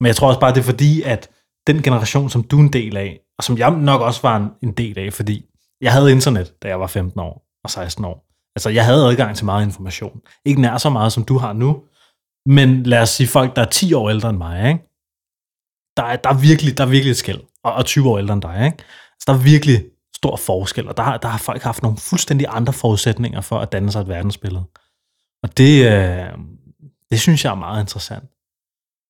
[0.00, 1.30] Men jeg tror også bare, det er fordi, at
[1.66, 4.72] den generation, som du er en del af, og som jeg nok også var en
[4.72, 5.44] del af, fordi
[5.80, 8.26] jeg havde internet, da jeg var 15 år og 16 år.
[8.56, 10.20] Altså, jeg havde adgang til meget information.
[10.44, 11.82] Ikke nær så meget, som du har nu,
[12.46, 14.80] men lad os sige folk, der er 10 år ældre end mig, ikke?
[15.96, 18.34] Der, er, der, er virkelig, der er virkelig et skæld, og, og 20 år ældre
[18.34, 18.66] end dig.
[18.66, 18.78] Ikke?
[19.20, 19.84] Så der er virkelig
[20.16, 23.92] stor forskel, og der, der har folk haft nogle fuldstændig andre forudsætninger for at danne
[23.92, 24.64] sig et verdensbillede.
[25.42, 26.38] Og det, øh,
[27.10, 28.24] det synes jeg er meget interessant.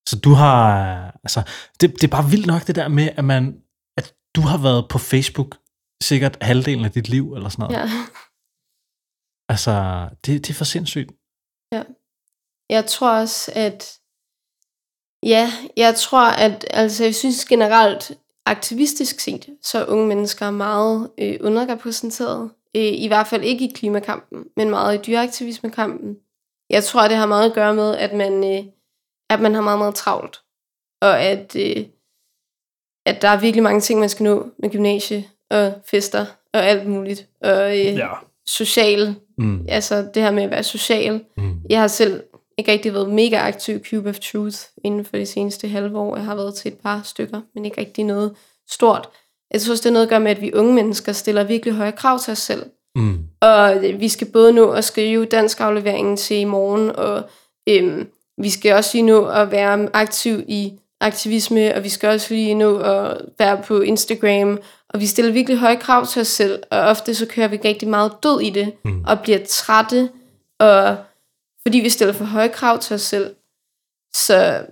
[0.08, 0.66] Så du har,
[1.24, 1.42] altså,
[1.80, 3.62] det, det er bare vildt nok det der med, at man,
[3.96, 5.58] at du har været på Facebook
[6.02, 7.76] sikkert halvdelen af dit liv, eller sådan noget.
[7.78, 7.88] Ja.
[9.48, 11.10] Altså, det, det er for sindssygt.
[11.72, 11.82] Ja.
[12.70, 13.98] Jeg tror også, at
[15.22, 18.12] Ja, jeg tror, at altså, jeg synes generelt,
[18.46, 22.50] aktivistisk set, så er unge mennesker meget øh, underrepræsenteret.
[22.76, 26.16] Øh, I hvert fald ikke i klimakampen, men meget i dyreaktivismekampen.
[26.70, 28.64] Jeg tror, det har meget at gøre med, at man, øh,
[29.30, 30.40] at man har meget, meget travlt.
[31.02, 31.84] Og at, øh,
[33.06, 36.88] at der er virkelig mange ting, man skal nå med gymnasie og fester og alt
[36.88, 37.28] muligt.
[37.40, 38.08] Og øh, ja.
[38.46, 39.14] social.
[39.38, 39.66] Mm.
[39.68, 41.24] Altså det her med at være social.
[41.36, 41.60] Mm.
[41.70, 42.22] Jeg har selv
[42.58, 46.16] ikke rigtig været mega aktiv Cube of Truth inden for de seneste halve år.
[46.16, 48.34] Jeg har været til et par stykker, men ikke rigtig noget
[48.70, 49.08] stort.
[49.50, 51.92] Jeg synes det er noget at gøre med, at vi unge mennesker stiller virkelig høje
[51.92, 52.66] krav til os selv.
[52.96, 53.18] Mm.
[53.40, 57.22] Og vi skal både nå at skrive dansk afleveringen til i morgen, og
[57.68, 62.34] øhm, vi skal også lige nå at være aktiv i aktivisme, og vi skal også
[62.34, 66.62] lige nå at være på Instagram, og vi stiller virkelig høje krav til os selv,
[66.70, 69.04] og ofte så kører vi rigtig meget død i det, mm.
[69.06, 70.08] og bliver trætte,
[70.58, 70.96] og
[71.66, 73.36] fordi vi stiller for høje krav til os selv.
[74.14, 74.66] Så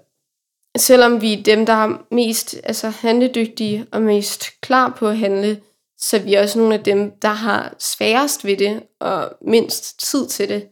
[0.77, 5.61] selvom vi er dem, der er mest altså, handledygtige og mest klar på at handle,
[5.99, 10.29] så er vi også nogle af dem, der har sværest ved det og mindst tid
[10.29, 10.63] til det.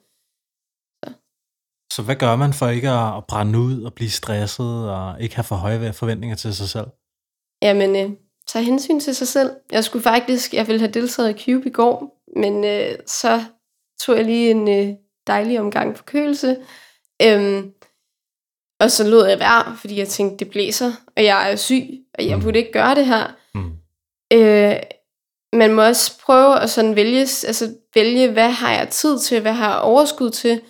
[1.05, 1.13] Så,
[1.93, 5.45] så hvad gør man for ikke at brænde ud og blive stresset og ikke have
[5.45, 6.87] for høje forventninger til sig selv?
[7.63, 8.11] Jamen, øh,
[8.47, 9.51] tage hensyn til sig selv.
[9.73, 13.45] Jeg skulle faktisk, jeg ville have deltaget i Cube i går, men øh, så
[14.01, 14.95] tog jeg lige en øh,
[15.27, 16.57] dejlig omgang forkølelse.
[17.23, 17.73] Øhm,
[18.81, 21.85] og så lod jeg være, fordi jeg tænkte, det blæser, og jeg er syg,
[22.19, 22.43] og jeg mm.
[22.43, 23.27] burde ikke gøre det her.
[23.55, 23.73] Mm.
[24.33, 24.77] Øh,
[25.53, 29.53] man må også prøve at sådan vælge, altså vælge, hvad har jeg tid til, hvad
[29.53, 30.61] har jeg overskud til,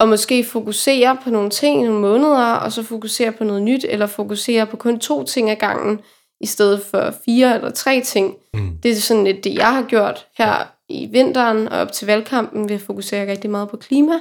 [0.00, 3.84] og måske fokusere på nogle ting i nogle måneder, og så fokusere på noget nyt,
[3.88, 6.00] eller fokusere på kun to ting ad gangen,
[6.40, 8.34] i stedet for fire eller tre ting.
[8.54, 8.78] Mm.
[8.82, 12.68] Det er sådan lidt det, jeg har gjort her i vinteren og op til valgkampen.
[12.68, 14.12] Vi fokuserer rigtig meget på klima.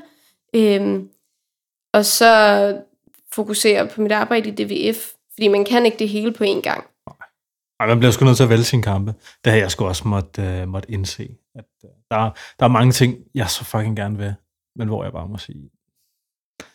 [0.56, 1.10] Øhm,
[1.94, 2.82] og så
[3.34, 4.98] fokusere på mit arbejde i DVF,
[5.34, 6.84] fordi man kan ikke det hele på én gang.
[7.80, 9.14] Nej, man bliver sgu nødt til at vælge sin kampe.
[9.44, 11.38] Det har jeg sgu også måtte, øh, måtte indse.
[11.56, 12.18] At, øh, der,
[12.60, 14.34] der er mange ting, jeg så fucking gerne vil,
[14.76, 15.62] men hvor jeg bare må sige,
[16.60, 16.66] det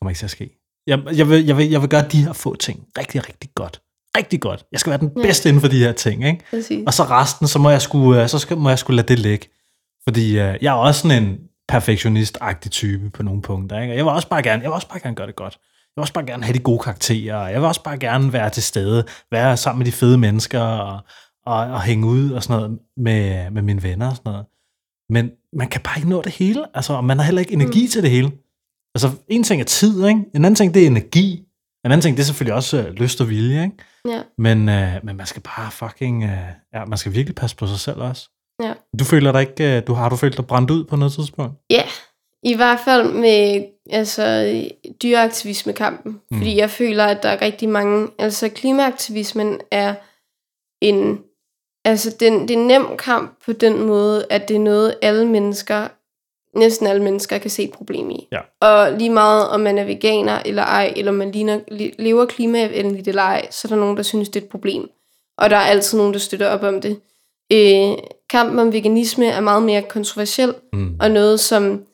[0.00, 0.58] kommer ikke til at ske.
[0.86, 3.82] Jeg, jeg, vil, jeg, vil, jeg vil gøre de her få ting rigtig, rigtig godt.
[4.16, 4.64] Rigtig godt.
[4.72, 5.22] Jeg skal være den Ja.
[5.22, 6.44] bedste inden for de her ting, ikke?
[6.50, 6.84] Præcis.
[6.86, 9.18] Og så resten, så må jeg sgu, øh, så skal, må jeg sgu lade det
[9.18, 9.48] ligge.
[10.04, 11.38] Fordi øh, jeg er også sådan en
[11.72, 13.80] perfektionist-agtig type på nogle punkter.
[13.80, 13.92] Ikke?
[13.92, 15.52] Og jeg vil også bare gerne, jeg vil også bare gerne gøre det godt.
[15.62, 17.48] Jeg vil også bare gerne have de gode karakterer.
[17.48, 21.00] Jeg vil også bare gerne være til stede, være sammen med de fede mennesker og,
[21.46, 24.46] og, og hænge ud og sådan noget med, med mine venner og sådan noget.
[25.10, 26.64] Men man kan bare ikke nå det hele.
[26.74, 27.90] Altså, og man har heller ikke energi mm.
[27.90, 28.30] til det hele.
[28.94, 30.20] Altså, en ting er tid, ikke?
[30.34, 31.42] En anden ting, det er energi.
[31.84, 33.76] En anden ting, det er selvfølgelig også øh, lyst og vilje, ikke?
[34.08, 34.22] Ja.
[34.38, 36.24] Men, øh, men man skal bare fucking...
[36.24, 38.28] Øh, ja, man skal virkelig passe på sig selv også.
[38.62, 38.72] Ja.
[38.98, 39.76] Du føler dig ikke...
[39.76, 41.54] øh, Du har du følt dig brændt ud på noget tidspunkt?
[41.70, 41.82] Ja,
[42.42, 44.54] i hvert fald med altså,
[45.02, 46.20] dyreaktivisme-kampen.
[46.30, 46.38] Mm.
[46.38, 48.08] Fordi jeg føler, at der er rigtig mange...
[48.18, 49.94] Altså klimaaktivismen er
[50.82, 51.18] en...
[51.84, 55.26] Altså den, det er en nem kamp på den måde, at det er noget, alle
[55.26, 55.88] mennesker,
[56.58, 58.28] næsten alle mennesker, kan se et problem i.
[58.32, 58.40] Ja.
[58.60, 63.08] Og lige meget, om man er veganer eller ej, eller man ligner, le- lever klimavenligt
[63.08, 64.88] eller ej, så er der nogen, der synes, det er et problem.
[65.38, 67.00] Og der er altid nogen, der støtter op om det.
[67.52, 67.94] Øh,
[68.30, 70.96] kampen om veganisme er meget mere kontroversiel, Mm.
[71.00, 71.84] og noget, som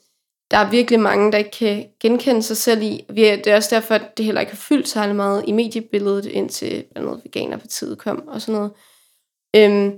[0.50, 3.04] der er virkelig mange, der ikke kan genkende sig selv i.
[3.08, 6.84] Det er også derfor, at det heller ikke har fyldt særlig meget i mediebilledet, indtil
[6.92, 8.70] blandt andet Veganerpartiet kom og sådan noget.
[9.56, 9.92] Øhm,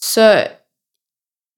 [0.00, 0.46] så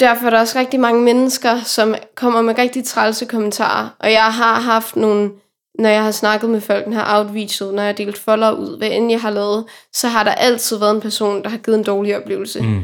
[0.00, 3.88] derfor er der også rigtig mange mennesker, som kommer med rigtig trælse kommentarer.
[3.98, 5.30] Og jeg har haft nogle,
[5.78, 8.78] når jeg har snakket med folk, den har outreachet, når jeg har delt folder ud,
[8.78, 11.78] hvad end jeg har lavet, så har der altid været en person, der har givet
[11.78, 12.62] en dårlig oplevelse.
[12.62, 12.82] Mm.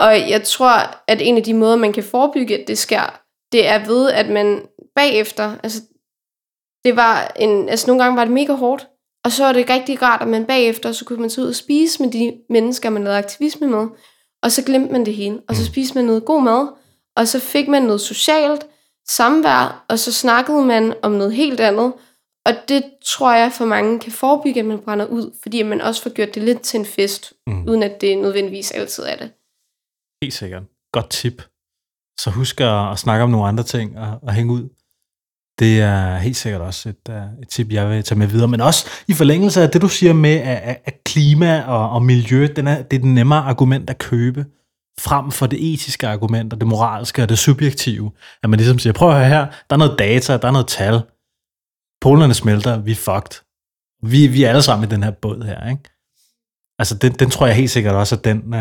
[0.00, 3.20] Og jeg tror, at en af de måder, man kan forebygge, at det sker,
[3.52, 4.62] det er ved, at man
[4.96, 5.82] bagefter, altså,
[6.84, 8.88] det var en, altså nogle gange var det mega hårdt,
[9.24, 11.54] og så var det rigtig rart, at man bagefter, så kunne man tage ud og
[11.54, 13.86] spise med de mennesker, man lavede aktivisme med,
[14.46, 15.66] og så glemte man det hele, og så Mm.
[15.66, 16.68] spiste man noget god mad,
[17.16, 18.66] og så fik man noget socialt
[19.08, 21.92] samvær, og så snakkede man om noget helt andet,
[22.46, 26.02] og det tror jeg for mange kan forebygge, at man brænder ud, fordi man også
[26.02, 27.68] får gjort det lidt til en fest, Mm.
[27.68, 29.30] uden at det nødvendigvis altid er det.
[30.22, 30.62] Helt sikkert.
[30.92, 31.42] Godt tip.
[32.20, 34.68] Så husk at, at snakke om nogle andre ting og, og hænge ud.
[35.58, 38.48] Det er helt sikkert også et, øh, et tip, jeg vil tage med videre.
[38.48, 42.02] Men også i forlængelse af det, du siger med, at, at- at klima og, og
[42.02, 44.44] miljø, den er, det er det nemmere argument at købe,
[45.00, 48.10] frem for det etiske argument, og det moralske og det subjektive.
[48.42, 50.66] At man ligesom siger, prøv at høre her, der er noget data, der er noget
[50.66, 51.00] tal.
[52.00, 53.40] Polerne smelter, vi er fucked.
[54.02, 55.82] Vi, vi er alle sammen i den her båd her, ikke?
[56.78, 58.60] Altså, den, den tror jeg helt sikkert også, at den, øh,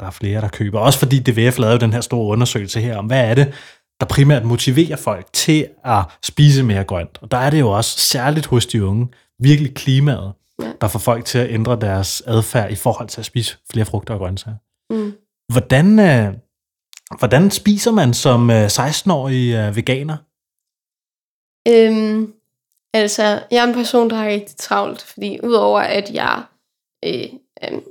[0.00, 0.78] der er flere, der køber.
[0.80, 3.52] Også fordi DVF lavede jo den her store undersøgelse her om, hvad er det,
[4.00, 7.18] der primært motiverer folk til at spise mere grønt.
[7.22, 10.32] Og der er det jo også, særligt hos de unge, virkelig klimaet,
[10.62, 10.72] Ja.
[10.80, 14.14] der får folk til at ændre deres adfærd i forhold til at spise flere frugter
[14.14, 14.56] og grøntsager.
[14.90, 15.12] Mm.
[15.52, 16.34] Hvordan, øh,
[17.18, 20.16] hvordan spiser man som øh, 16-årig øh, veganer?
[21.68, 22.32] Øhm,
[22.94, 26.42] altså, jeg er en person, der har rigtig travlt, fordi udover at jeg
[27.04, 27.28] øh,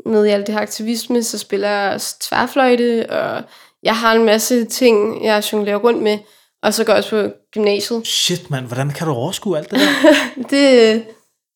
[0.05, 3.43] med i alt det her aktivisme, så spiller jeg også tværfløjte, og
[3.85, 6.17] jeg har en masse ting, jeg jonglerer rundt med,
[6.63, 8.07] og så går jeg også på gymnasiet.
[8.07, 10.13] Shit, mand, hvordan kan du overskue alt det der?
[10.49, 11.03] Det,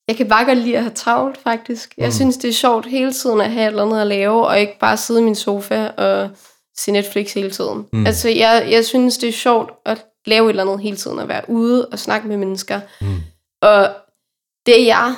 [0.08, 1.94] jeg kan bare godt lide at have travlt, faktisk.
[1.98, 2.12] Jeg Mm.
[2.12, 4.80] synes, det er sjovt hele tiden at have et eller andet at lave, og ikke
[4.80, 6.30] bare sidde i min sofa og
[6.78, 7.86] se Netflix hele tiden.
[7.94, 8.06] Mm.
[8.06, 11.28] Altså, jeg, jeg synes, det er sjovt at lave et eller andet hele tiden, at
[11.28, 12.80] være ude og snakke med mennesker.
[13.02, 13.16] Mm.
[13.62, 13.90] Og
[14.66, 15.16] det jeg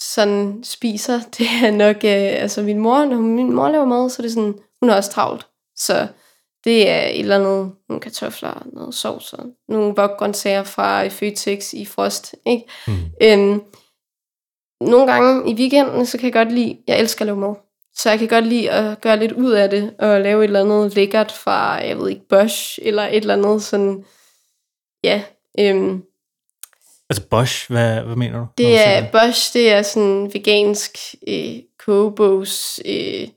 [0.00, 4.16] sådan spiser, det er nok, øh, altså min mor, når min mor laver mad, så
[4.18, 5.46] er det sådan, hun er også travlt.
[5.76, 6.06] Så
[6.66, 11.84] det er et eller andet, nogle kartofler, noget sovs og nogle vokgrøntsager fra Føtex i
[11.84, 12.64] frost, ikke?
[12.86, 12.92] Mm.
[13.22, 13.62] Øhm,
[14.80, 17.54] nogle gange i weekenden, så kan jeg godt lide, jeg elsker at lave mad.
[17.94, 20.60] Så jeg kan godt lide at gøre lidt ud af det, og lave et eller
[20.60, 24.04] andet lækkert fra, jeg ved ikke, Bosch, eller et eller andet sådan,
[25.04, 25.22] ja.
[25.60, 26.02] Øhm,
[27.10, 28.46] Altså Bosch, hvad, hvad mener du?
[28.58, 30.98] det er, Bosch, det er sådan vegansk
[31.28, 33.28] øh, kogebogs, øh,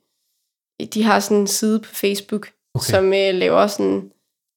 [0.94, 2.86] de har sådan en side på Facebook, Okay.
[2.92, 4.10] som øh, laver sådan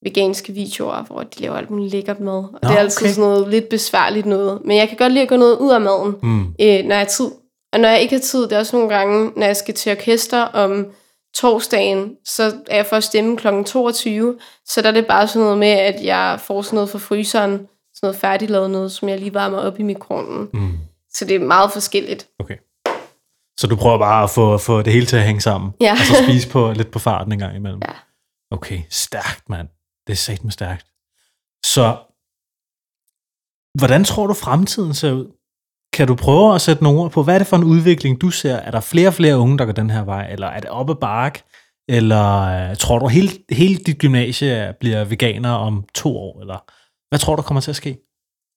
[0.05, 2.35] veganske videoer, hvor de laver alt muligt lækkert mad.
[2.35, 3.15] Og Nå, det er altid okay.
[3.15, 4.61] sådan noget lidt besværligt noget.
[4.65, 6.41] Men jeg kan godt lide at gå noget ud af maden, Mm.
[6.41, 7.31] øh, når jeg har tid.
[7.73, 9.93] Og når jeg ikke har tid, det er også nogle gange, når jeg skal til
[9.93, 10.87] orkester om
[11.35, 13.47] torsdagen, så er jeg først stemme kl.
[13.67, 16.99] 22, så der er det bare sådan noget med, at jeg får sådan noget fra
[16.99, 17.67] fryseren, sådan
[18.03, 20.49] noget færdiglavet noget, som jeg lige varmer op i mikroovnen.
[20.53, 20.69] Mm.
[21.13, 22.29] Så det er meget forskelligt.
[22.41, 22.57] Okay.
[23.59, 25.73] Så du prøver bare at få, få det hele til at hænge sammen?
[25.81, 25.93] Ja.
[25.93, 27.83] Og så spise på, lidt på farten en gang imellem?
[27.89, 27.95] Ja.
[28.51, 29.69] Okay, stærkt, mand.
[30.07, 30.87] Det er sat med stærkt.
[31.65, 31.87] Så,
[33.79, 35.39] hvordan tror du, fremtiden ser ud?
[35.93, 38.31] Kan du prøve at sætte nogle ord på, hvad er det for en udvikling, du
[38.31, 38.57] ser?
[38.57, 40.91] Er der flere og flere unge, der går den her vej, eller er det op
[40.91, 41.43] ad bark?
[41.89, 42.27] Eller
[42.71, 46.41] øh, tror du, hele, hele dit gymnasie bliver veganer om to år?
[46.41, 46.59] Eller
[47.09, 47.99] hvad tror du kommer til at ske?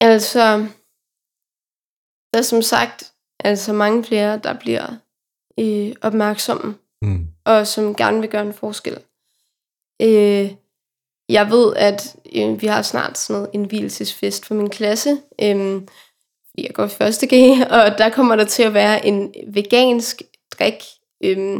[0.01, 0.67] Altså,
[2.33, 3.14] der er som sagt
[3.45, 4.85] altså mange flere, der bliver
[5.59, 7.27] øh, opmærksomme, Mm.
[7.45, 8.97] og som gerne vil gøre en forskel.
[10.01, 10.51] Øh,
[11.29, 15.17] jeg ved, at øh, vi har snart sådan noget en hvilesesfest for min klasse.
[15.41, 15.81] Øh,
[16.57, 17.33] jeg går i første G,
[17.75, 20.21] og der kommer der til at være en vegansk
[20.59, 20.73] drik,
[21.23, 21.59] øh,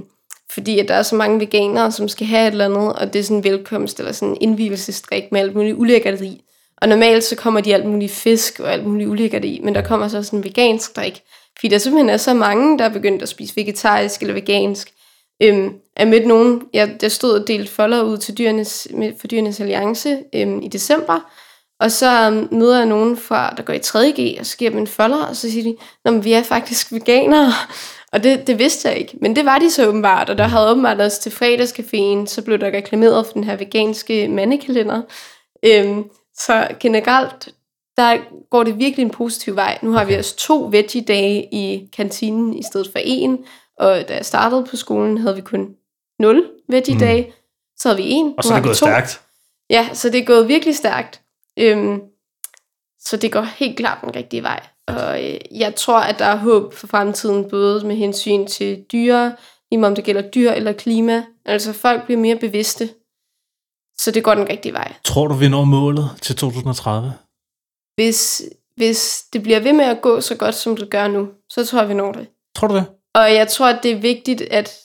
[0.51, 3.19] fordi at der er så mange veganere, som skal have et eller andet, og det
[3.19, 6.41] er sådan en velkomst eller sådan en indvielsesdrik med alt muligt ulækkert i.
[6.77, 9.81] Og normalt så kommer de alt muligt fisk og alt muligt ulækkert i, men der
[9.81, 11.23] kommer så sådan en vegansk drik,
[11.59, 14.91] fordi der simpelthen er så mange, der er begyndt at spise vegetarisk eller vegansk.
[15.43, 19.27] Øhm, jeg mødte nogen, jeg, jeg stod og delte folder ud til dyrenes, med, for
[19.27, 21.31] Dyrenes Alliance øhm, i december,
[21.79, 24.79] og så øhm, møder jeg nogen fra, der går i 3.G, og så giver dem
[24.79, 27.51] en folder, og så siger de, Nå, men vi er faktisk veganere.
[28.11, 30.71] Og det, det vidste jeg ikke, men det var de så åbenbart, og der havde
[30.71, 35.01] åbenbart også til fredagscaféen, så blev der reklameret for den her veganske mandekalender.
[35.65, 36.03] Øhm,
[36.37, 37.49] så generelt,
[37.97, 38.17] der
[38.49, 39.79] går det virkelig en positiv vej.
[39.81, 43.45] Nu har vi også to veggie-dage i kantinen i stedet for en,
[43.79, 45.75] og da jeg startede på skolen, havde vi kun
[46.19, 47.21] 0 veggie-dage.
[47.25, 47.31] Mm.
[47.77, 48.85] Så havde vi en, Og så er det gået to.
[48.85, 49.21] stærkt.
[49.69, 51.21] Ja, så det er gået virkelig stærkt.
[51.59, 52.01] Øhm,
[52.99, 54.63] så det går helt klart den rigtige vej.
[54.87, 59.35] Og øh, jeg tror, at der er håb for fremtiden, både med hensyn til dyre,
[59.71, 61.23] lige om det gælder dyr eller klima.
[61.45, 62.89] Altså folk bliver mere bevidste.
[63.97, 64.93] Så det går den rigtige vej.
[65.03, 67.13] Tror du, vi når målet til 2030?
[67.95, 68.41] Hvis,
[68.75, 71.79] hvis det bliver ved med at gå så godt, som det gør nu, så tror
[71.79, 72.27] jeg, vi når det.
[72.55, 72.85] Tror du det?
[73.15, 74.79] Og jeg tror, at det er vigtigt, at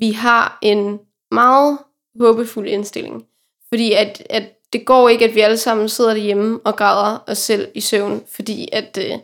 [0.00, 0.98] vi har en
[1.30, 1.78] meget
[2.20, 3.24] håbefuld indstilling.
[3.68, 4.42] Fordi at, at
[4.72, 8.22] det går ikke, at vi alle sammen sidder derhjemme og græder os selv i søvn,
[8.32, 9.18] fordi at, øh,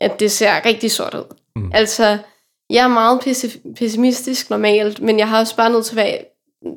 [0.00, 1.36] at det ser rigtig sort ud.
[1.56, 1.70] Mm.
[1.74, 2.18] Altså,
[2.70, 6.24] jeg er meget pessi- pessimistisk normalt, men jeg har også bare nødt til at, være,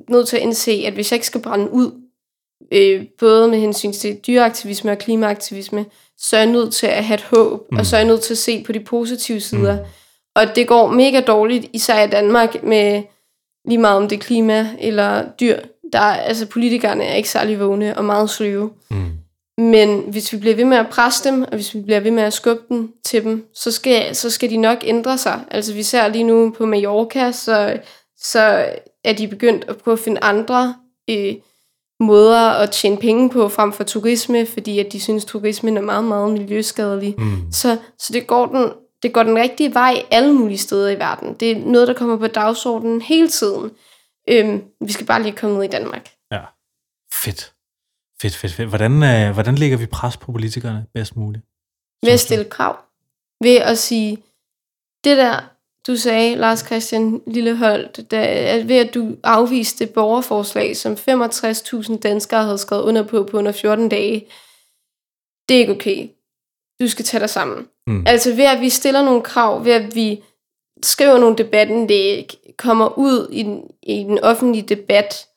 [0.10, 2.07] nødt til at indse, at hvis jeg ikke skal brænde ud,
[2.72, 5.86] øh, både med hensyn til dyreaktivisme og klimaaktivisme,
[6.18, 7.78] så er jeg nødt til at have et håb, mm.
[7.78, 9.76] og så er jeg nødt til at se på de positive sider.
[9.76, 9.86] Mm.
[10.36, 13.04] Og det går mega dårligt, især i Danmark, med
[13.68, 15.60] lige meget om det er klima eller dyr.
[15.94, 18.72] Der er, altså politikerne er ikke særlig vågne og meget sløve.
[18.90, 19.12] Mm.
[19.58, 22.24] Men hvis vi bliver ved med at presse dem, og hvis vi bliver ved med
[22.24, 25.42] at skubbe dem til dem, så skal, så skal de nok ændre sig.
[25.52, 27.80] Altså vi ser lige nu på Mallorca, så,
[28.18, 28.66] så
[29.04, 30.76] er de begyndt at prøve at finde andre
[31.10, 31.36] øh,
[32.00, 35.82] måder at tjene penge på frem for turisme, fordi at de synes, at turismen er
[35.82, 37.16] meget, meget miljøskadelig.
[37.18, 37.52] Mm.
[37.52, 38.72] Så, så det, går den,
[39.04, 41.34] det går den rigtige vej alle mulige steder i verden.
[41.34, 43.72] Det er noget, der kommer på dagsordenen hele tiden.
[44.30, 46.10] Øhm, vi skal bare lige komme ud i Danmark.
[46.32, 46.42] Ja.
[47.14, 47.54] Fedt.
[48.22, 48.70] Fedt, fedt, fedt.
[48.70, 51.46] Hvordan, øh, hvordan lægger vi pres på politikerne bedst muligt?
[52.04, 52.78] Ved at stille krav.
[53.44, 54.18] Ved at sige,
[55.04, 55.57] det der,
[55.88, 62.44] du sagde, Lars Christian Lilleholdt, da, at ved at du afviste borgerforslag, som 65.000 danskere
[62.44, 64.28] havde skrevet under på på under 14 dage,
[65.50, 66.10] det er ikke okay.
[66.82, 67.68] Du skal tage dig sammen.
[67.88, 68.04] Mm.
[68.08, 70.24] Altså ved at vi stiller nogle krav, ved at vi
[70.84, 75.28] skriver nogle debatindlæg, kommer ud i den, i den offentlige debat,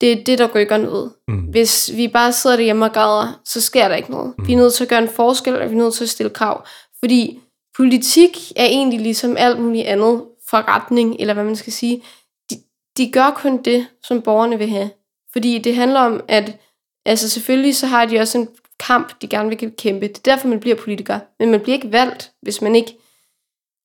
[0.00, 1.12] det er det, der rykker noget.
[1.28, 1.40] Mm.
[1.40, 4.34] Hvis vi bare sidder derhjemme og græder, så sker der ikke noget.
[4.46, 6.30] Vi er nødt til at gøre en forskel, og vi er nødt til at stille
[6.30, 6.66] krav.
[7.00, 7.40] Fordi
[7.76, 12.02] politik er egentlig ligesom alt muligt andet forretning, eller hvad man skal sige.
[12.50, 12.56] De,
[12.96, 14.90] de gør kun det, som borgerne vil have.
[15.32, 16.58] Fordi det handler om, at
[17.06, 18.48] altså selvfølgelig så har de også en
[18.80, 20.08] kamp, de gerne vil kæmpe.
[20.08, 21.20] Det er derfor, man bliver politiker.
[21.38, 22.98] Men man bliver ikke valgt, hvis man ikke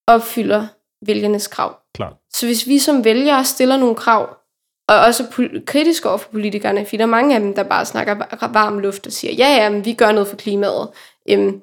[0.08, 0.68] opfylder
[1.06, 1.78] vælgernes krav.
[1.96, 2.14] Klart.
[2.34, 4.36] Så hvis vi som vælgere stiller nogle krav,
[4.88, 8.16] og også kritisk over for politikerne, fordi der er mange af dem, der bare snakker
[8.16, 10.90] va- varm luft og siger, ja, ja, men vi gør noget for klimaet,
[11.30, 11.62] øhm,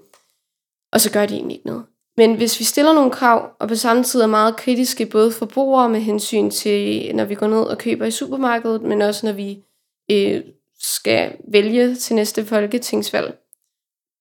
[0.93, 1.85] og så gør de egentlig ikke noget.
[2.17, 5.89] Men hvis vi stiller nogle krav, og på samme tid er meget kritiske, både forbrugere
[5.89, 9.65] med hensyn til, når vi går ned og køber i supermarkedet, men også når vi
[10.11, 10.45] øh,
[10.79, 13.39] skal vælge til næste folketingsvalg.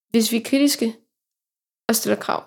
[0.10, 0.96] Hvis vi er kritiske
[1.90, 2.44] og stiller krav,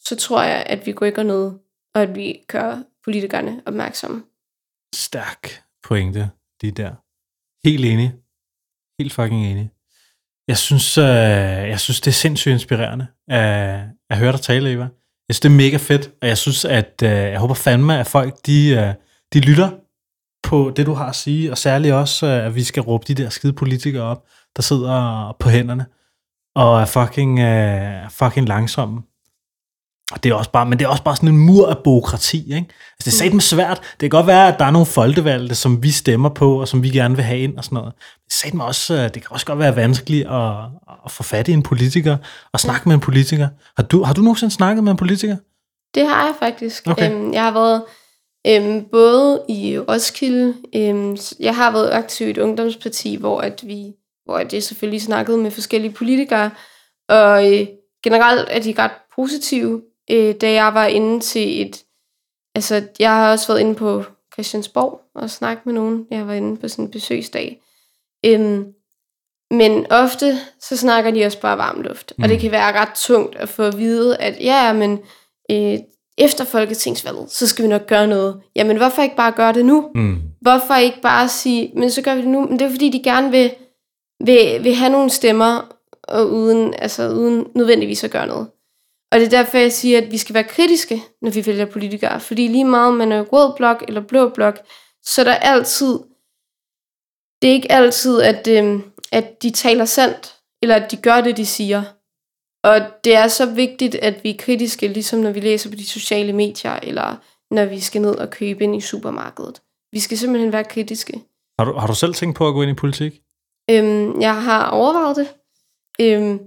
[0.00, 1.58] så tror jeg, at vi går ikke noget,
[1.94, 4.24] og at vi gør politikerne opmærksomme.
[4.94, 6.30] Stærk pointe,
[6.60, 6.94] det der.
[7.68, 8.14] Helt enig.
[8.98, 9.70] Helt fucking enig.
[10.48, 11.04] Jeg synes, øh,
[11.72, 13.80] jeg synes det er sindssygt inspirerende at,
[14.10, 14.88] at høre dig tale, Eva.
[15.28, 18.06] Jeg synes, det er mega fedt, og jeg synes, at øh, jeg håber fandme, at
[18.06, 18.94] folk, de, øh,
[19.32, 19.70] de lytter
[20.42, 23.14] på det, du har at sige, og særligt også, øh, at vi skal råbe de
[23.14, 24.24] der skide politikere op,
[24.56, 25.86] der sidder på hænderne,
[26.54, 29.02] og er fucking, øh, fucking langsomme.
[30.12, 32.38] Og det er også bare, men det er også bare sådan en mur af byråkrati,
[32.38, 32.56] ikke?
[32.56, 33.80] Altså, det er satme svært.
[33.80, 36.82] Det kan godt være, at der er nogle folkevalgte, som vi stemmer på, og som
[36.82, 37.92] vi gerne vil have ind og sådan noget.
[38.24, 40.52] Det, satme også, øh, det kan også godt være vanskeligt at,
[41.04, 42.16] at få fat i en politiker,
[42.52, 43.48] og snakke med en politiker.
[43.76, 45.36] Har du, har du nogensinde snakket med en politiker?
[45.94, 46.86] Det har jeg faktisk.
[46.86, 47.12] Okay.
[47.12, 47.82] Øhm, jeg har været
[48.46, 53.92] øhm, både i Roskilde, øhm, jeg har været aktiv i et ungdomsparti, hvor at vi,
[54.24, 56.50] hvor at jeg selvfølgelig snakkede med forskellige politikere,
[57.08, 57.66] og øh,
[58.04, 61.84] generelt er de ret positive, øh, da jeg var inde til et,
[62.54, 66.56] altså jeg har også været inde på Christiansborg og snakket med nogen, jeg var inde
[66.56, 67.62] på sådan en besøgsdag.
[68.26, 68.66] Øhm,
[69.50, 72.22] men ofte så snakker de også bare varm luft, mm.
[72.22, 74.98] og det kan være ret tungt at få at vide, at ja, men
[75.50, 75.78] øh,
[76.18, 78.40] efter folketingsvalget, så skal vi nok gøre noget.
[78.56, 79.90] Jamen, hvorfor ikke bare gøre det nu?
[79.94, 80.18] Mm.
[80.40, 82.40] Hvorfor ikke bare sige, men så gør vi det nu?
[82.40, 83.50] Men det er fordi, de gerne vil,
[84.24, 88.46] vil, vil have nogle stemmer, og uden, altså, uden nødvendigvis at gøre noget.
[89.16, 92.20] Og det er derfor, jeg siger, at vi skal være kritiske, når vi vælger politikere.
[92.20, 94.58] Fordi lige meget om man er rød blok eller blå blok,
[95.02, 95.98] så er der altid,
[97.42, 98.80] det er ikke altid, at, øh,
[99.12, 101.82] at de taler sandt, eller at de gør det, de siger.
[102.64, 105.86] Og det er så vigtigt, at vi er kritiske, ligesom når vi læser på de
[105.86, 107.16] sociale medier, eller
[107.50, 109.62] når vi skal ned og købe ind i supermarkedet.
[109.92, 111.20] Vi skal simpelthen være kritiske.
[111.58, 113.20] Har, du, har du selv tænkt på at gå ind i politik?
[113.70, 115.28] Øhm, jeg har overvejet det.
[116.00, 116.40] Øhm,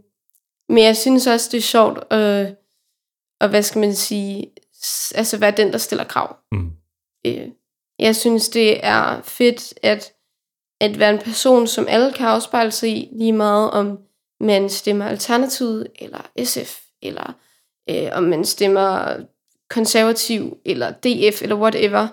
[0.69, 2.58] men jeg synes også, det er sjovt at,
[3.41, 4.51] og hvad skal man sige,
[5.15, 6.35] altså være den, der stiller krav.
[6.51, 6.71] Mm.
[7.25, 7.47] Øh,
[7.99, 10.13] jeg synes, det er fedt at,
[10.81, 13.99] at være en person, som alle kan afspejle sig i, lige meget om
[14.39, 17.33] man stemmer Alternativet, eller SF, eller
[17.89, 19.15] øh, om man stemmer
[19.69, 22.07] konservativ, eller DF, eller whatever.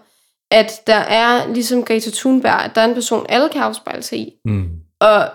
[0.50, 4.18] At der er, ligesom Greta Thunberg, at der er en person, alle kan afspejle sig
[4.18, 4.68] i, Mm.
[5.00, 5.28] og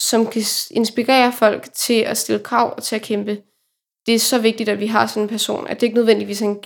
[0.00, 3.42] som kan inspirere folk til at stille krav og til at kæmpe.
[4.08, 6.46] Det er så vigtigt, at vi har sådan en person, at det ikke nødvendigvis er
[6.46, 6.62] en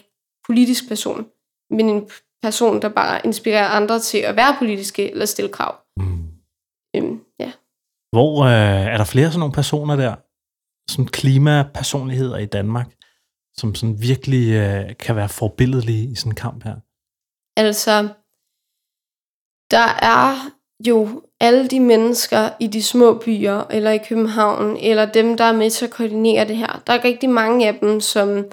[0.47, 1.27] politisk person,
[1.71, 2.11] men en
[2.43, 5.75] person, der bare inspirerer andre til at være politiske eller stille krav.
[5.97, 6.25] Mm.
[6.97, 7.53] Øhm, ja.
[8.13, 10.15] Hvor øh, er der flere sådan nogle personer der,
[10.93, 12.89] sådan klimapersonligheder i Danmark,
[13.57, 16.77] som sådan virkelig øh, kan være forbilledelige i sådan en kamp her?
[17.57, 18.09] Altså,
[19.71, 20.27] der er
[20.89, 25.53] jo alle de mennesker i de små byer, eller i København, eller dem, der er
[25.53, 26.83] med til at koordinere det her.
[26.87, 28.45] Der er rigtig mange af dem, som,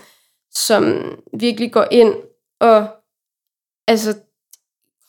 [0.51, 1.03] som
[1.39, 2.13] virkelig går ind
[2.59, 2.87] og
[3.87, 4.17] altså,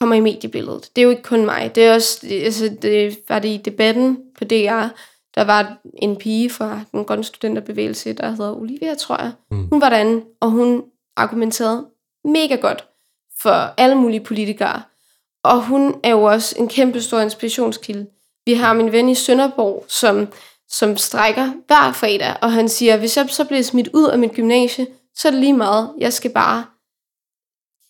[0.01, 0.91] kommer i mediebilledet.
[0.97, 1.75] Det er jo ikke kun mig.
[1.75, 4.87] Det er også, altså, det var det i debatten på DR,
[5.35, 9.33] der var en pige fra den grønne studenterbevægelse, der hedder Olivia, tror jeg.
[9.51, 9.69] Mm.
[9.69, 10.85] Hun var derinde, og hun
[11.17, 11.87] argumenterede
[12.25, 12.85] mega godt
[13.43, 14.83] for alle mulige politikere.
[15.45, 18.07] Og hun er jo også en kæmpe stor inspirationskilde.
[18.47, 20.29] Vi har min ven i Sønderborg, som,
[20.69, 24.33] som strækker hver fredag, og han siger, hvis jeg så bliver smidt ud af mit
[24.33, 24.87] gymnasie,
[25.17, 25.91] så er det lige meget.
[25.99, 26.65] Jeg skal bare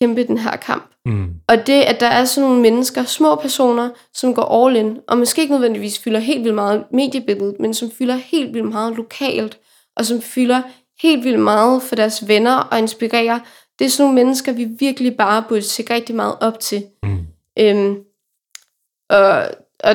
[0.00, 0.90] kæmpe den her kamp.
[1.06, 1.28] Mm.
[1.48, 5.18] Og det, at der er sådan nogle mennesker, små personer, som går all in, og
[5.18, 9.58] måske ikke nødvendigvis fylder helt vildt meget mediebilledet, men som fylder helt vildt meget lokalt,
[9.96, 10.62] og som fylder
[11.02, 13.38] helt vildt meget for deres venner og inspirerer,
[13.78, 16.84] det er sådan nogle mennesker, vi virkelig bare burde se rigtig meget op til.
[17.02, 17.18] Mm.
[17.58, 18.04] Øhm,
[19.08, 19.48] og,
[19.84, 19.94] og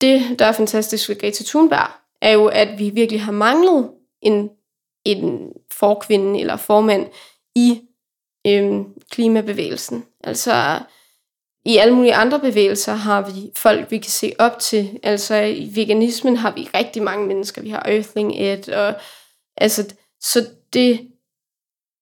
[0.00, 1.90] det, der er fantastisk ved Greta Thunberg,
[2.20, 3.90] er jo, at vi virkelig har manglet
[4.22, 4.50] en,
[5.04, 7.06] en forkvinde eller formand
[7.54, 7.80] i
[8.46, 10.04] øhm, klimabevægelsen.
[10.24, 10.80] Altså
[11.66, 14.98] i alle mulige andre bevægelser har vi folk, vi kan se op til.
[15.02, 17.62] Altså i veganismen har vi rigtig mange mennesker.
[17.62, 18.94] Vi har Earthling Ed, og
[19.56, 21.10] altså, så det,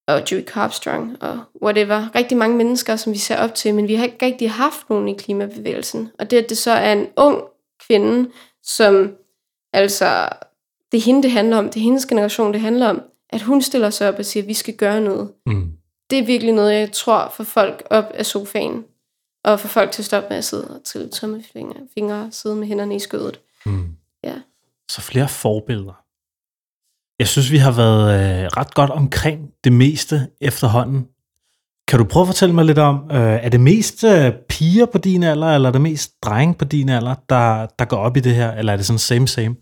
[0.07, 2.15] og Joey Carbstrong, og whatever.
[2.15, 5.09] Rigtig mange mennesker, som vi ser op til, men vi har ikke rigtig haft nogen
[5.09, 6.11] i klimabevægelsen.
[6.19, 7.43] Og det, at det så er en ung
[7.87, 8.31] kvinde,
[8.63, 9.13] som
[9.73, 10.29] altså,
[10.93, 13.63] det er hende, det handler om, det er hendes generation, det handler om, at hun
[13.63, 15.33] stiller sig op og siger, at vi skal gøre noget.
[15.47, 15.73] Mm.
[16.11, 18.85] Det er virkelig noget, jeg tror får folk op af sofaen,
[19.45, 22.67] og får folk til at stoppe med at sidde og trille tommelfingre, fingre, sidde med
[22.67, 23.41] hænderne i skødet.
[23.67, 23.97] Mm.
[24.25, 24.35] Ja.
[24.91, 26.04] Så flere forbilleder.
[27.19, 31.09] Jeg synes, vi har været øh, ret godt omkring det meste efterhånden.
[31.89, 34.99] Kan du prøve at fortælle mig lidt om, øh, er det mest øh, piger på
[34.99, 38.21] din alder, eller er det mest drenge på din alder, der, der går op i
[38.21, 39.57] det her, eller er det sådan same same?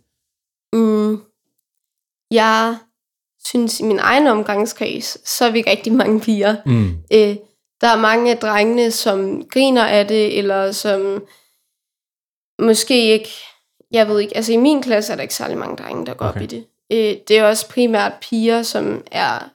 [0.73, 1.21] Mm.
[2.31, 2.77] Jeg
[3.45, 6.57] synes, i min egen omgangskreds, så er vi rigtig mange piger.
[6.67, 6.89] Mm.
[7.13, 7.37] Øh,
[7.81, 11.23] der er mange af drengene, som griner af det, eller som
[12.59, 13.29] måske ikke,
[13.91, 16.27] jeg ved ikke, altså i min klasse er der ikke særlig mange drenge, der går
[16.27, 16.37] okay.
[16.37, 16.67] Op i det.
[16.93, 19.51] Øh, det er også primært piger, som er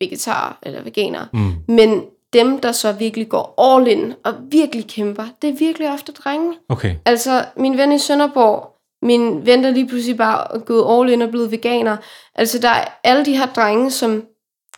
[0.00, 1.26] vegetar eller veganer.
[1.32, 1.52] Mm.
[1.68, 6.12] Men dem, der så virkelig går all in og virkelig kæmper, det er virkelig ofte
[6.12, 6.54] drenge.
[6.68, 6.94] Okay.
[7.04, 8.70] Altså, min ven i Sønderborg,
[9.02, 11.96] min ven, der lige pludselig bare er gået all in og blevet veganer.
[12.34, 14.24] Altså, der er alle de her drenge, som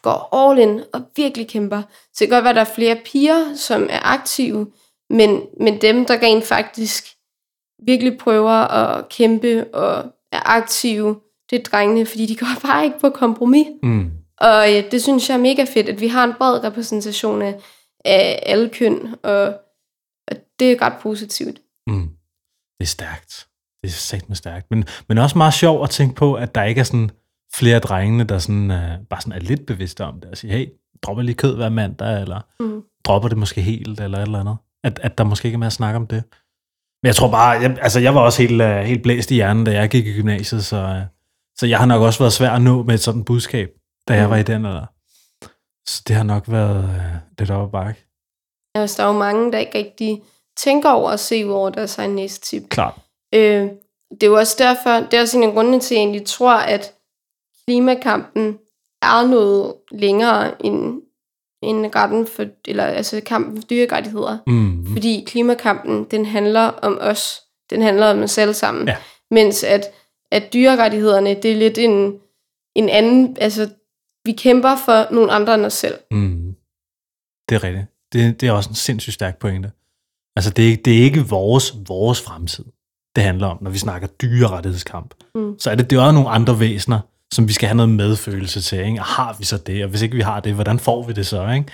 [0.03, 1.83] går all in og virkelig kæmper.
[1.91, 4.67] Så det kan godt være, at der er flere piger, som er aktive,
[5.11, 7.07] men, men dem, der rent faktisk
[7.87, 11.21] virkelig prøver at kæmpe og er aktive,
[11.51, 13.67] det er drengene, fordi de går bare ikke på kompromis.
[13.83, 14.11] Mm.
[14.41, 17.55] Og øh, det synes jeg er mega fedt, at vi har en bred repræsentation af,
[18.05, 19.43] af alle køn, og,
[20.31, 21.59] og det er ret positivt.
[21.87, 22.09] Mm.
[22.81, 23.47] Det er stærkt.
[23.83, 24.71] Det er sagt med stærkt.
[24.71, 27.11] Men, men også meget sjovt at tænke på, at der ikke er sådan
[27.55, 30.67] flere drengene, der sådan, uh, bare sådan er lidt bevidste om det, og siger, hey,
[31.03, 32.83] dropper lige kød hver mandag, eller Mm.
[33.05, 34.57] dropper det måske helt, eller et eller andet.
[34.85, 36.23] At, at der måske ikke er med at snakke om det.
[37.03, 39.65] Men jeg tror bare, jeg, altså jeg var også helt, uh, helt blæst i hjernen,
[39.65, 41.16] da jeg gik i gymnasiet, så, uh,
[41.59, 43.71] så jeg har nok også været svær at nå med et sådan budskab,
[44.09, 44.31] da jeg Mm.
[44.31, 44.87] var i den alder.
[45.89, 46.91] Så det har nok været
[47.39, 48.01] lidt op ad bakke.
[48.75, 50.23] Altså, der er jo mange, der ikke rigtig
[50.57, 52.69] tænker over at se ud over deres egen næste tip.
[52.69, 52.95] Klart.
[53.35, 53.69] Øh,
[54.11, 56.27] det er jo også derfor, det er også en af grundene til, at jeg egentlig
[56.27, 56.93] tror, at
[57.67, 58.59] klimakampen
[59.03, 61.03] er noget længere end,
[61.63, 64.39] end retten for, eller altså kampen for dyrerettigheder.
[64.47, 64.87] Mm.
[64.93, 67.43] Fordi klimakampen, den handler om os.
[67.71, 68.89] Den handler om os alle sammen.
[68.89, 68.97] Ja.
[69.31, 69.85] Mens at,
[70.33, 72.15] at dyrerettighederne, det er lidt en,
[72.75, 73.69] en anden, altså
[74.25, 75.95] vi kæmper for nogle andre end os selv.
[76.11, 76.55] Mm.
[77.49, 77.87] Det er rigtigt.
[78.13, 79.71] Det, det er også en sindssygt stærk pointe.
[80.37, 82.65] Altså, det er, ikke- det er ikke vores, vores fremtid,
[83.17, 85.15] det handler om, når vi snakker dyrerettighedskamp.
[85.35, 85.59] Mm.
[85.59, 87.01] Så er det, det er også nogle andre væsener,
[87.33, 88.79] som vi skal have noget medfølelse til.
[88.79, 88.99] Ikke?
[89.01, 89.83] Og har vi så det?
[89.85, 91.49] Og hvis ikke vi har det, hvordan får vi det så?
[91.51, 91.67] Ikke?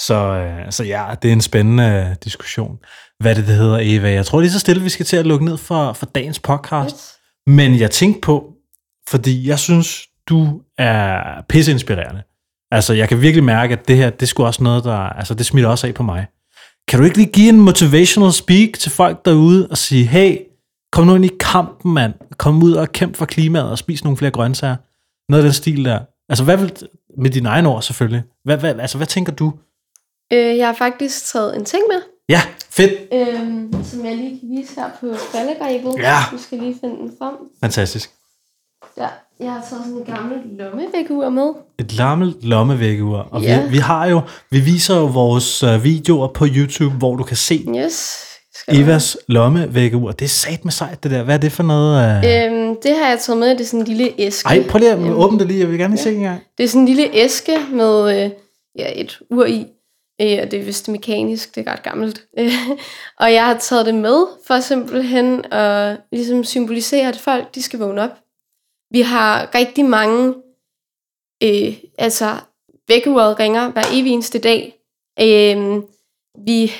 [0.00, 2.78] Så, øh, så ja, det er en spændende øh, diskussion.
[3.20, 4.10] Hvad det, det hedder, Eva?
[4.10, 6.94] Jeg tror lige så stille, vi skal til at lukke ned for, for dagens podcast.
[6.96, 7.18] Yes.
[7.46, 8.52] Men jeg tænkte på,
[9.08, 12.22] fordi jeg synes, du er pisseinspirerende.
[12.70, 15.46] Altså, jeg kan virkelig mærke, at det her, det skulle også noget, der, altså, det
[15.46, 16.26] smitter også af på mig.
[16.88, 20.38] Kan du ikke lige give en motivational speak til folk derude og sige, hey,
[20.92, 22.14] kom nu ind i kampen, mand.
[22.36, 24.76] Kom ud og kæmp for klimaet og spis nogle flere grøntsager.
[25.28, 26.00] Noget af den stil der.
[26.28, 26.72] Altså, hvad vil,
[27.18, 28.22] med dine egne ord selvfølgelig.
[28.44, 29.52] Hvad, hvad, altså, hvad tænker du?
[30.32, 32.92] Øh, jeg har faktisk taget en ting med, Ja, fedt.
[33.12, 35.94] øh, som jeg lige kan vise her på falderæbet.
[35.98, 36.16] Ja.
[36.30, 37.34] Du skal lige finde den frem.
[37.60, 38.10] Fantastisk.
[38.98, 39.06] Ja,
[39.40, 41.52] jeg har taget sådan en gammel lommevægur med.
[41.78, 43.18] Et gammelt lommevækkeur.
[43.18, 43.62] Og Ja.
[43.64, 44.20] vi, vi har jo,
[44.50, 48.24] vi viser jo vores øh, videoer på YouTube, hvor du kan se Yes.
[48.68, 50.10] Evas lommevækkeur.
[50.12, 51.22] Det er sat med sejt, det der.
[51.22, 52.00] Hvad er det for noget?
[52.02, 52.46] Have.
[52.46, 54.46] Øhm, det har jeg taget med, det er sådan en lille æske.
[54.46, 55.60] Ej, prøv lige at Øhm, åbne det lige.
[55.60, 56.40] Jeg vil gerne lige se en gang.
[56.58, 58.30] Det er sådan en lille æske med øh,
[58.78, 59.66] ja, et ur i.
[60.22, 62.26] Øh, og det er vist mekanisk, det er ret gammelt.
[62.38, 62.52] Øh,
[63.20, 67.78] og jeg har taget det med for simpelthen at ligesom symbolisere, at folk de skal
[67.78, 68.18] vågne op.
[68.90, 70.34] Vi har rigtig mange,
[71.42, 72.36] øh, altså
[72.88, 74.74] vækkeuret ringer hver evig eneste dag.
[75.20, 75.82] Øh,
[76.46, 76.72] vi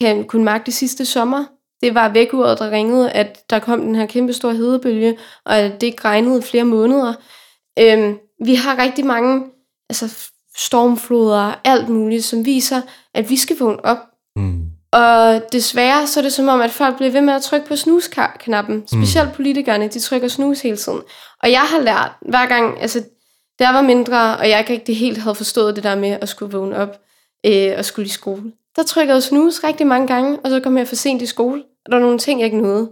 [0.00, 1.44] kan kun mærke det sidste sommer.
[1.82, 5.80] Det var vækkeuret, der ringede, at der kom den her kæmpe store hedebølge, og at
[5.80, 7.14] det regnede i flere måneder.
[7.78, 8.14] Øh,
[8.44, 9.46] vi har rigtig mange
[9.90, 12.80] altså stormfloder alt muligt, som viser,
[13.14, 13.98] at vi skal vågne op.
[14.36, 14.62] Mm.
[14.92, 17.76] Og desværre så er det som om, at folk bliver ved med at trykke på
[17.76, 18.84] snusknappen.
[18.86, 21.00] Specielt politikerne, de trykker snus hele tiden.
[21.42, 23.04] Og jeg har lært hver gang, altså
[23.58, 26.28] da jeg var mindre, og jeg ikke rigtig helt havde forstået det der med at
[26.28, 27.00] skulle vågne op
[27.46, 28.52] øh, og skulle i skole.
[28.76, 31.62] Der trykkede jeg snus rigtig mange gange, og så kom jeg for sent i skole,
[31.84, 32.90] og der var nogle ting, jeg ikke nåede.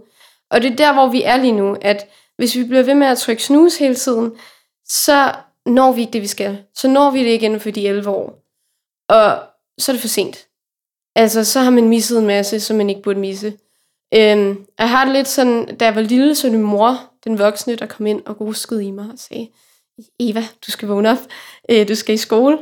[0.49, 3.07] Og det er der, hvor vi er lige nu, at hvis vi bliver ved med
[3.07, 4.31] at trykke snus hele tiden,
[4.85, 5.33] så
[5.67, 6.63] når vi ikke det, vi skal.
[6.75, 8.43] Så når vi det ikke inden for de 11 år.
[9.09, 9.39] Og
[9.77, 10.47] så er det for sent.
[11.15, 13.47] Altså, så har man misset en masse, som man ikke burde misse.
[14.13, 17.75] Øhm, jeg har det lidt sådan, da jeg var lille, så min mor, den voksne,
[17.75, 19.49] der kom ind og ruskede i mig og sagde,
[20.19, 21.17] Eva, du skal vågne op,
[21.71, 22.57] øh, du skal i skole.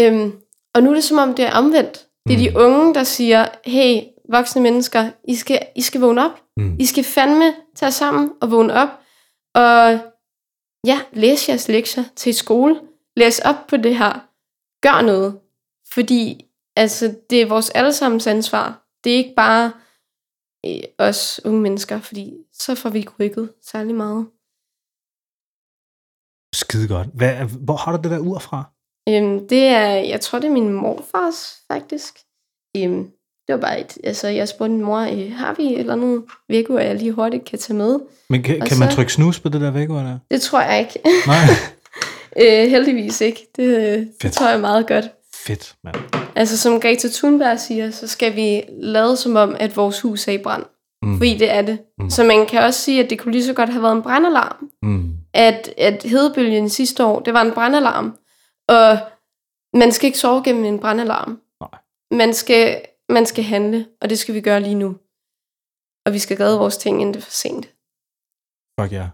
[0.00, 0.32] Øhm,
[0.74, 2.06] og nu er det som om, det er omvendt.
[2.28, 6.40] Det er de unge, der siger, hey, voksne mennesker, I skal, I skal vågne op.
[6.56, 6.76] Mm.
[6.78, 8.88] I skal fandme tage sammen og vågne op.
[9.54, 9.98] Og
[10.86, 12.80] ja, læs jeres lektier til skole.
[13.16, 14.12] Læs op på det her.
[14.82, 15.40] Gør noget.
[15.92, 18.86] Fordi altså, det er vores allesammens ansvar.
[19.04, 19.72] Det er ikke bare
[20.66, 24.26] øh, os unge mennesker, fordi så får vi ikke rykket særlig meget.
[26.54, 27.08] Skide godt.
[27.14, 28.72] Hvad, hvor har du det der ur fra?
[29.08, 32.18] Øhm, det er, jeg tror, det er min morfars, faktisk.
[32.76, 33.12] Øhm,
[33.50, 36.22] det var bare et, altså jeg spurgte min mor, øh, har vi et eller andet
[36.48, 37.98] vækkeur, jeg lige hurtigt kan tage med?
[38.28, 40.18] Men kan, Og kan man så- trykke snus på det der vækkeur der?
[40.30, 41.00] Det tror jeg ikke.
[41.26, 41.36] Nej.
[42.36, 43.46] øh, heldigvis ikke.
[43.56, 44.32] Det, øh, det Fedt.
[44.32, 45.04] tror jeg meget godt.
[45.46, 45.96] Fedt, mand.
[46.36, 50.32] Altså som Greta Thunberg siger, så skal vi lade som om, at vores hus er
[50.32, 50.62] i brand.
[51.02, 51.16] Mm.
[51.16, 51.78] Fordi det er det.
[51.98, 52.10] Mm.
[52.10, 54.68] Så man kan også sige, at det kunne lige så godt have været en brandalarm.
[54.82, 55.10] Mm.
[55.34, 58.14] At, at hedebølgen sidste år, det var en brandalarm.
[58.68, 58.98] Og
[59.74, 61.38] man skal ikke sove gennem en brandalarm.
[61.60, 61.80] Nej.
[62.18, 62.80] Man skal,
[63.10, 64.96] man skal handle, og det skal vi gøre lige nu.
[66.06, 67.66] Og vi skal redde vores ting, inden det er for sent.
[68.80, 69.08] Fuck ja.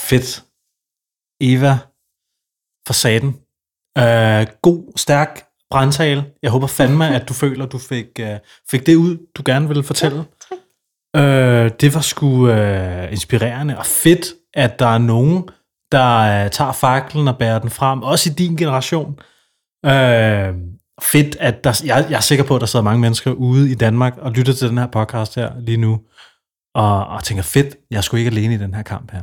[0.00, 0.44] Fedt.
[1.40, 1.78] Eva,
[2.86, 3.28] for saten.
[3.98, 6.32] Øh, god, stærk brandtale.
[6.42, 8.38] Jeg håber fandme, at du føler, at du fik, øh,
[8.70, 10.24] fik det ud, du gerne ville fortælle.
[10.48, 10.58] tak.
[11.16, 15.48] Øh, det var sgu øh, inspirerende og fedt, at der er nogen,
[15.92, 19.18] der øh, tager faklen og bærer den frem, også i din generation.
[19.86, 20.54] Øh,
[21.02, 23.74] fedt, at der, jeg, jeg er sikker på, at der sidder mange mennesker ude i
[23.74, 26.00] Danmark og lytter til den her podcast her lige nu,
[26.74, 29.22] og, og tænker, fedt, jeg er sgu ikke alene i den her kamp her.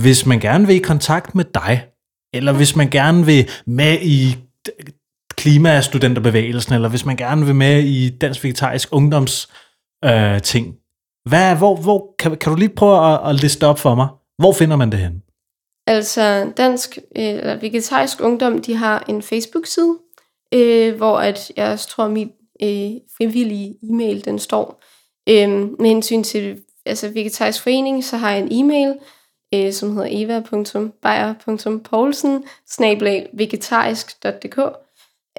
[0.00, 1.84] Hvis man gerne vil i kontakt med dig,
[2.34, 4.36] eller hvis man gerne vil med i
[5.36, 9.48] klimastudenterbevægelsen, eller hvis man gerne vil med i Dansk Vegetarisk Ungdoms
[10.04, 10.74] øh, ting,
[11.28, 14.08] hvad, hvor, hvor, kan, kan du lige prøve at, at liste op for mig?
[14.38, 15.22] Hvor finder man det hen?
[15.86, 19.98] Altså, Dansk øh, eller Vegetarisk Ungdom, de har en Facebook-side,
[20.54, 22.32] øh, hvor at jeg tror, min
[22.62, 24.82] øh, frivillige e-mail, den står.
[25.28, 25.48] Øh,
[25.80, 28.94] med hensyn til altså, Vegetarisk Forening, så har jeg en e-mail,
[29.54, 32.44] øh, som hedder eva.beyer.poulsen
[33.32, 34.58] vegetarisk.dk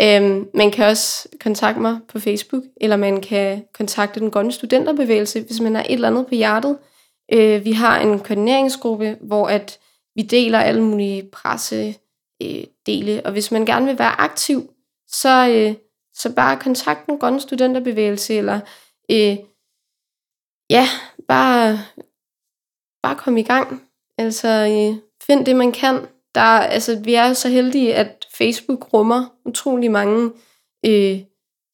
[0.02, 5.42] øhm, Man kan også kontakte mig på Facebook, eller man kan kontakte den grønne studenterbevægelse,
[5.42, 6.78] hvis man har et eller andet på hjertet.
[7.34, 9.80] Øh, vi har en koordineringsgruppe, hvor at
[10.16, 11.96] vi deler alle mulige presse
[12.44, 14.70] øh, dele, og hvis man gerne vil være aktiv,
[15.12, 15.76] så, øh,
[16.14, 18.60] så bare kontakt den grønne studenterbevægelse, eller
[19.12, 19.38] øh,
[20.70, 20.88] ja,
[21.28, 21.80] bare,
[23.04, 23.90] bare kom i gang.
[24.18, 26.08] Altså, øh, find det, man kan.
[26.36, 30.32] Der, altså, vi er så heldige, at Facebook rummer utrolig mange
[30.86, 31.20] øh,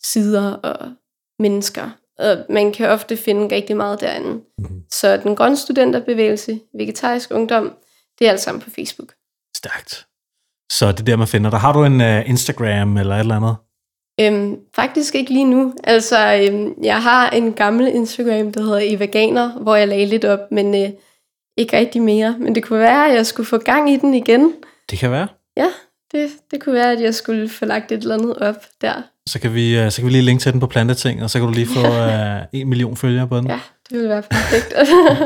[0.03, 0.93] sider og
[1.39, 1.89] mennesker.
[2.17, 4.43] Og man kan ofte finde rigtig meget derinde.
[4.57, 4.83] Mm.
[4.91, 7.77] Så den grønne studenterbevægelse, vegetarisk ungdom,
[8.19, 9.13] det er alt sammen på Facebook.
[9.57, 10.07] Stærkt.
[10.72, 11.59] Så det er der, man finder dig.
[11.59, 13.55] Har du en uh, Instagram eller et eller andet?
[14.22, 15.74] Øhm, faktisk ikke lige nu.
[15.84, 20.39] Altså, øhm, jeg har en gammel Instagram, der hedder Evaganer, hvor jeg lagde lidt op,
[20.51, 20.89] men øh,
[21.57, 22.36] ikke rigtig mere.
[22.39, 24.53] Men det kunne være, at jeg skulle få gang i den igen.
[24.89, 25.28] Det kan være.
[25.57, 25.68] Ja,
[26.11, 29.01] det, det kunne være, at jeg skulle få lagt et eller andet op der.
[29.30, 31.39] Så kan vi, øh, så kan vi lige linke til den på Planteting, og så
[31.39, 33.47] kan du lige få uh, en million følgere på den.
[33.47, 33.59] Ja,
[33.89, 34.74] det ville være perfekt.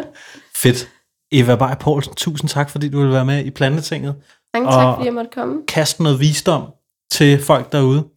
[0.61, 0.89] Fedt.
[1.31, 4.15] Eva Bay Poulsen, tusind tak, fordi du ville være med i Plantetinget.
[4.53, 5.61] Mange tak, fordi jeg måtte komme.
[5.67, 6.63] Kaste noget visdom
[7.11, 8.07] til folk derude.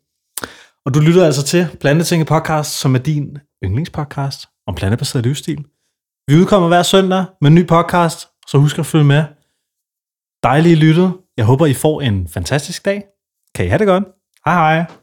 [0.87, 5.65] Og du lytter altså til Plantetinget podcast, som er din yndlingspodcast om plantebaseret livsstil.
[6.29, 9.25] Vi udkommer hver søndag med en ny podcast, så husk at følge med.
[10.43, 11.13] Dejlige lyttet.
[11.37, 13.05] Jeg håber, I får en fantastisk dag.
[13.55, 14.05] Kan I have det godt?
[14.45, 15.02] Hej hej.